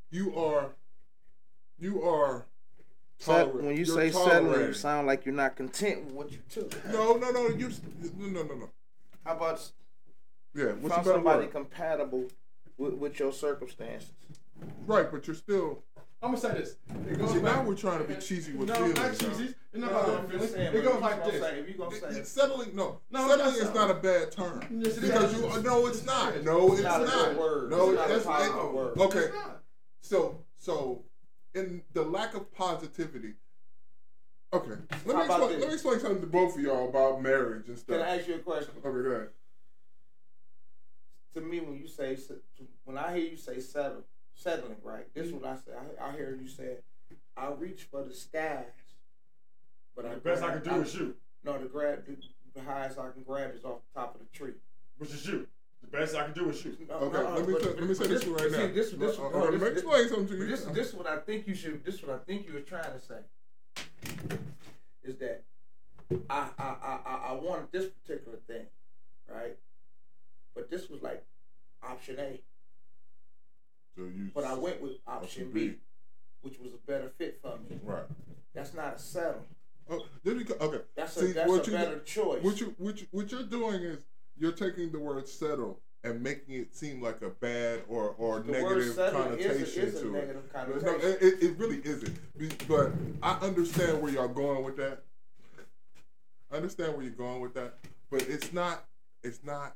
you 0.09 0.35
are 0.35 0.69
you 1.79 2.03
are 2.03 2.45
Set, 3.17 3.55
when 3.55 3.65
you 3.77 3.85
You're 3.85 3.85
say 3.85 4.11
settling, 4.11 4.59
you 4.67 4.73
sound 4.73 5.07
like 5.07 5.25
you're 5.25 5.33
not 5.33 5.55
content 5.55 6.05
with 6.05 6.13
what 6.13 6.31
you 6.31 6.39
took. 6.49 6.85
No, 6.91 7.13
no, 7.15 7.31
no. 7.31 7.47
You 7.47 7.71
no, 8.17 8.27
no, 8.27 8.43
no, 8.43 8.55
no. 8.55 8.69
How 9.25 9.35
about 9.37 9.71
Yeah, 10.53 10.73
what's 10.73 10.95
find 10.95 11.07
somebody 11.07 11.45
word? 11.45 11.51
compatible 11.51 12.25
with, 12.77 12.93
with 12.95 13.19
your 13.19 13.31
circumstances? 13.31 14.11
Right, 14.85 15.09
but 15.11 15.27
you're 15.27 15.35
still. 15.35 15.83
I'm 16.25 16.31
gonna 16.31 16.41
say 16.41 16.59
this. 16.59 16.75
It 17.07 17.19
goes 17.19 17.33
See, 17.33 17.39
back- 17.39 17.57
now 17.57 17.63
we're 17.63 17.75
trying 17.75 17.99
to 17.99 18.03
be 18.11 18.15
cheesy 18.19 18.53
with 18.53 18.67
no, 18.69 18.73
feelings. 18.75 18.95
not 18.95 19.05
now. 19.05 19.13
cheesy. 19.29 19.43
It's 19.45 19.81
not 19.81 19.91
No, 19.91 19.99
about 19.99 20.09
I'm 20.09 20.15
that 20.15 20.21
just 20.21 20.31
feelings. 20.31 20.51
saying, 20.53 20.67
It 20.67 20.73
but 20.83 20.91
goes 20.91 21.01
like 21.01 21.23
this. 21.25 21.41
say- 21.41 21.59
if 21.59 21.67
you 21.69 21.73
gonna 21.75 21.95
It- 21.95 22.01
say 22.01 22.23
settling, 22.23 22.75
no. 22.75 23.01
No, 23.11 23.27
settling 23.27 23.55
is 23.55 23.63
not 23.65 23.75
not 23.75 23.91
a 23.91 23.93
bad 23.93 24.31
term. 24.31 24.67
Yes, 24.71 24.97
it 24.97 25.01
because 25.01 25.33
is. 25.33 25.39
you, 25.55 25.61
no, 25.61 25.85
it's 25.87 26.03
not. 26.05 26.41
No, 26.43 26.73
it's 26.73 26.81
not 26.81 27.01
a 27.03 27.05
not. 27.05 27.35
word. 27.35 27.69
No, 27.69 27.89
It's 27.91 27.95
not 27.99 28.09
a 28.09 28.15
it's 28.15 28.25
it- 28.25 28.73
word. 28.73 28.97
Okay, 28.97 29.31
so 30.01 30.43
so 30.57 31.03
in 31.53 31.83
the 31.93 32.01
lack 32.03 32.33
of 32.33 32.51
positivity. 32.51 33.35
Okay, 34.51 34.69
let 34.69 34.79
me 34.79 35.25
explain, 35.25 35.49
this? 35.49 35.59
let 35.59 35.67
me 35.67 35.73
explain 35.73 35.99
something 35.99 36.21
to 36.21 36.27
both 36.27 36.55
of 36.55 36.61
y'all 36.61 36.89
about 36.89 37.21
marriage 37.21 37.67
and 37.67 37.77
stuff. 37.77 37.97
Can. 37.99 38.05
I 38.07 38.17
ask 38.17 38.27
you 38.27 38.35
a 38.35 38.39
question? 38.39 38.73
Okay, 38.79 38.83
go 39.03 39.09
ahead. 39.15 39.29
To 41.35 41.41
me, 41.41 41.59
when 41.59 41.75
you 41.77 41.87
say 41.87 42.17
when 42.85 42.97
I 42.97 43.15
hear 43.15 43.29
you 43.29 43.37
say 43.37 43.59
settle, 43.59 44.05
settling, 44.35 44.77
right? 44.83 45.11
This 45.13 45.27
is 45.27 45.33
what 45.33 45.45
I 45.45 45.55
said. 45.55 45.75
I, 45.99 46.07
I 46.09 46.11
hear 46.11 46.37
you 46.39 46.47
say, 46.47 46.77
I 47.37 47.49
reach 47.51 47.83
for 47.91 48.03
the 48.03 48.13
skies, 48.13 48.65
but 49.95 50.05
I 50.05 50.15
The 50.15 50.19
best 50.21 50.43
I 50.43 50.57
can 50.59 50.63
do 50.63 50.81
is 50.81 50.91
shoot, 50.91 51.17
No, 51.43 51.57
the 51.57 51.65
grab 51.67 52.05
the, 52.05 52.15
the 52.53 52.61
highest 52.61 52.99
I 52.99 53.09
can 53.11 53.23
grab 53.23 53.53
is 53.55 53.63
off 53.65 53.79
the 53.93 53.99
top 53.99 54.15
of 54.15 54.21
the 54.21 54.37
tree. 54.37 54.53
which 54.97 55.11
is 55.11 55.21
shoot. 55.21 55.47
The 55.81 55.87
best 55.97 56.15
I 56.15 56.23
can 56.25 56.33
do 56.33 56.49
is 56.49 56.59
shoot. 56.59 56.79
No, 56.87 56.95
Okay, 56.95 57.17
no, 57.17 57.33
let 57.35 57.47
me 57.47 57.53
but- 57.53 57.61
say, 57.63 57.69
let 57.69 57.83
me 57.83 57.93
say 57.93 57.99
but 58.03 58.09
this 58.09 58.25
one 58.25 58.33
right 58.35 58.51
see, 58.51 58.57
now. 58.57 58.73
This, 58.73 58.91
this, 58.91 59.17
Uh, 59.19 59.21
no, 59.21 59.27
uh, 59.29 59.39
let 59.39 59.51
this- 59.51 59.61
me 59.61 59.67
this- 59.69 59.77
explain 59.83 60.09
something 60.09 60.27
to 60.27 60.35
you. 60.37 60.47
this, 60.47 60.63
this 60.65 60.87
is 60.89 60.93
what 60.93 61.07
I 61.07 61.17
think 61.19 61.47
you 61.47 61.55
should. 61.55 61.83
This 61.85 61.95
is 61.95 62.03
what 62.03 62.15
I 62.15 62.19
think 62.19 62.47
you 62.47 62.53
were 62.53 62.61
trying 62.61 62.91
to 62.93 62.99
say. 62.99 63.19
Is 65.03 65.17
that 65.17 65.43
I 66.29 66.49
I 66.57 66.63
I 66.63 66.99
I, 67.05 67.15
I 67.29 67.31
wanted 67.33 67.71
this 67.71 67.85
particular 67.91 68.37
thing, 68.47 68.65
right? 69.29 69.57
But 70.55 70.69
this 70.71 70.89
was 70.89 71.01
like 71.03 71.23
option 71.83 72.19
A. 72.19 72.41
So 73.95 74.03
you. 74.03 74.29
but 74.33 74.43
I 74.43 74.53
went 74.53 74.81
with 74.81 74.93
option 75.07 75.51
B, 75.51 75.69
B. 75.69 75.75
which 76.41 76.59
was 76.59 76.73
a 76.73 76.91
better 76.91 77.09
fit 77.17 77.39
for 77.41 77.57
me. 77.69 77.79
Right. 77.83 78.03
That's 78.53 78.73
not 78.73 78.95
a 78.95 78.99
settle. 78.99 79.45
Oh, 79.89 80.03
okay. 80.25 80.79
That's 80.95 81.15
a 81.17 81.19
See, 81.19 81.31
that's 81.31 81.49
what 81.49 81.67
a 81.67 81.71
you- 81.71 81.77
better 81.77 81.99
choice. 81.99 82.43
What 82.43 82.59
you 82.59 82.75
what 82.77 82.99
you, 82.99 83.07
what 83.11 83.31
you're 83.31 83.43
doing 83.43 83.81
is 83.83 84.03
you're 84.37 84.51
taking 84.51 84.91
the 84.91 84.99
word 84.99 85.27
settle 85.27 85.79
and 86.03 86.21
making 86.21 86.55
it 86.55 86.75
seem 86.75 87.01
like 87.01 87.21
a 87.21 87.29
bad 87.29 87.81
or 87.87 88.15
or 88.17 88.39
The 88.39 88.51
negative 88.51 88.77
is 88.79 88.97
a- 88.97 89.11
connotation 89.11 89.83
is 89.87 89.99
to 90.01 90.11
negative 90.11 90.43
it. 90.45 90.53
connotation. 90.53 90.85
No, 90.85 90.95
it, 90.97 91.21
it, 91.21 91.43
it 91.43 91.57
really 91.57 91.81
isn't. 91.83 92.17
But 92.67 92.91
I 93.21 93.33
understand 93.39 94.01
where 94.01 94.11
y'all 94.11 94.27
going 94.27 94.63
with 94.63 94.77
that. 94.77 95.03
I 96.51 96.57
understand 96.57 96.93
where 96.93 97.03
you're 97.03 97.11
going 97.13 97.41
with 97.41 97.53
that, 97.55 97.75
but 98.09 98.23
it's 98.23 98.51
not 98.53 98.85
it's 99.23 99.43
not 99.43 99.75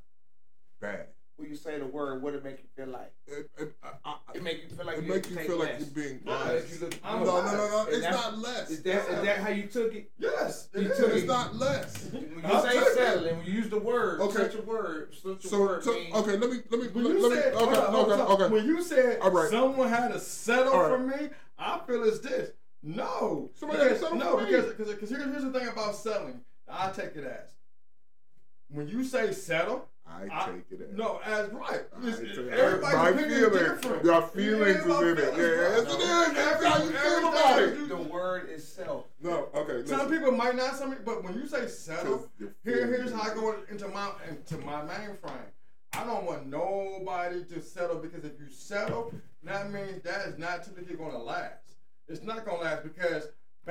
bad. 0.82 1.08
When 1.40 1.50
you 1.50 1.56
say 1.56 1.80
the 1.80 1.86
word, 1.86 2.22
what 2.22 2.34
it 2.34 2.44
make 2.44 2.58
you 2.60 2.68
feel 2.76 2.92
like? 2.94 3.14
It, 3.26 3.50
it, 3.58 3.74
I, 3.82 3.90
I, 4.06 4.16
It 4.36 4.44
make 4.44 4.62
you 4.64 4.76
feel 4.76 4.86
like 4.86 4.98
it 4.98 5.04
you 5.06 5.14
make 5.14 5.30
you 5.30 5.36
to 5.38 5.44
feel 5.44 5.58
take 5.60 5.70
like 5.70 5.80
you're 5.80 6.04
being 6.04 6.20
Yes. 6.26 6.44
biased. 6.44 6.82
You 6.82 6.90
No, 7.04 7.24
no, 7.24 7.42
no, 7.46 7.54
no. 7.70 7.86
It's 7.90 8.04
not 8.04 8.38
less. 8.40 8.70
Is 8.70 8.84
that 8.84 9.10
is 9.10 9.24
that 9.24 9.38
how 9.38 9.50
you 9.50 9.68
took 9.68 9.96
it? 9.96 10.12
Yes, 10.18 10.68
it 10.74 10.82
You 10.82 10.92
is. 10.92 10.98
took 10.98 11.14
It's 11.14 11.24
it- 11.24 11.28
not 11.28 11.56
less. 11.56 12.04
When 12.12 12.42
I'll 12.46 12.56
you 12.66 12.70
say 12.72 12.78
take 12.80 12.88
it. 12.88 12.94
settle 12.96 13.26
and 13.28 13.38
when 13.38 13.48
you 13.48 13.54
use 13.54 13.70
the 13.70 13.80
word, 13.80 14.20
Okay. 14.22 14.34
such 14.38 14.56
a 14.56 14.62
word, 14.64 15.14
such 15.16 15.46
a 15.46 15.48
So, 15.48 15.62
word 15.62 15.84
so 15.84 15.94
means 15.94 16.14
okay, 16.16 16.36
let 16.38 16.50
me 16.52 16.58
let 16.70 16.82
me 16.82 16.88
When 16.90 17.04
let, 17.06 17.14
you 17.14 17.22
let 17.24 17.32
me 17.32 17.38
said, 17.38 17.54
okay, 17.54 17.76
on, 17.80 17.92
hold 17.94 18.12
okay, 18.12 18.22
okay. 18.44 18.54
When 18.54 18.66
you 18.66 18.82
said 18.84 19.20
All 19.22 19.32
right. 19.32 19.50
someone 19.50 19.90
had 19.90 20.10
to 20.12 20.20
settle 20.20 20.74
All 20.74 20.82
right. 20.82 20.90
for 20.90 21.00
me, 21.24 21.30
I 21.58 21.80
feel 21.88 22.04
it's 22.04 22.20
this. 22.20 22.52
No, 22.84 23.50
Somebody 23.56 23.82
had 23.84 23.90
to 23.90 24.00
settle 24.00 24.18
no, 24.18 24.38
for 24.38 24.44
me. 24.44 24.52
because 24.52 24.66
because 24.74 24.94
because 24.94 25.10
here's, 25.10 25.24
here's 25.26 25.44
the 25.44 25.58
thing 25.58 25.68
about 25.70 25.96
settling. 25.96 26.42
I 26.68 26.92
take 26.92 27.16
it 27.16 27.24
as 27.24 27.52
when 28.70 28.88
you 28.90 29.04
say 29.04 29.32
settle. 29.34 29.88
I 30.10 30.28
I- 30.32 30.46
take 30.52 30.72
it 30.72 30.90
as 30.90 30.98
No, 30.98 31.20
as 31.24 31.50
right. 31.52 31.82
I 31.96 32.08
It's- 32.08 32.20
take 32.20 32.38
everybody's 32.52 32.96
my 32.96 33.10
opinion 33.10 33.32
is 33.32 33.38
feelings. 33.40 33.82
different. 33.82 34.04
Your 34.06 34.22
feelings 34.24 34.86
Yeah, 34.86 34.96
is 34.96 35.02
in 35.02 35.18
it. 35.18 35.24
Yeah, 35.24 35.34
bro. 35.34 35.46
yes, 35.46 35.82
it 35.82 35.88
is. 35.88 36.34
That's 36.36 36.66
how 36.66 36.84
you 36.84 36.90
Every- 36.90 37.00
feel 37.00 37.30
about 37.30 37.62
it. 37.62 37.90
the 37.90 37.98
word 37.98 38.50
itself. 38.50 39.06
No, 39.22 39.50
okay. 39.54 39.86
Some 39.88 40.10
people 40.10 40.32
might 40.32 40.56
not 40.56 40.76
some, 40.76 40.96
but 41.06 41.24
when 41.24 41.36
you 41.36 41.48
say 41.48 41.68
settle, 41.68 42.30
here 42.64 42.88
here's 42.88 43.12
how 43.12 43.32
I 43.32 43.34
go 43.34 43.56
into 43.70 43.88
my 43.88 44.12
into 44.28 44.58
my 44.58 44.82
mainframe. 44.82 45.52
I 45.94 46.04
don't 46.04 46.26
want 46.26 46.48
nobody 46.48 47.44
to 47.46 47.62
settle 47.62 47.98
because 47.98 48.24
if 48.24 48.40
you 48.40 48.50
settle, 48.50 49.14
that 49.44 49.72
means 49.72 50.04
that 50.04 50.28
is 50.28 50.38
not 50.38 50.64
typically 50.64 50.96
going 50.96 51.12
to 51.12 51.18
last. 51.18 51.76
It's 52.08 52.24
not 52.24 52.46
going 52.46 52.58
to 52.58 52.64
last 52.64 52.84
because 52.84 53.28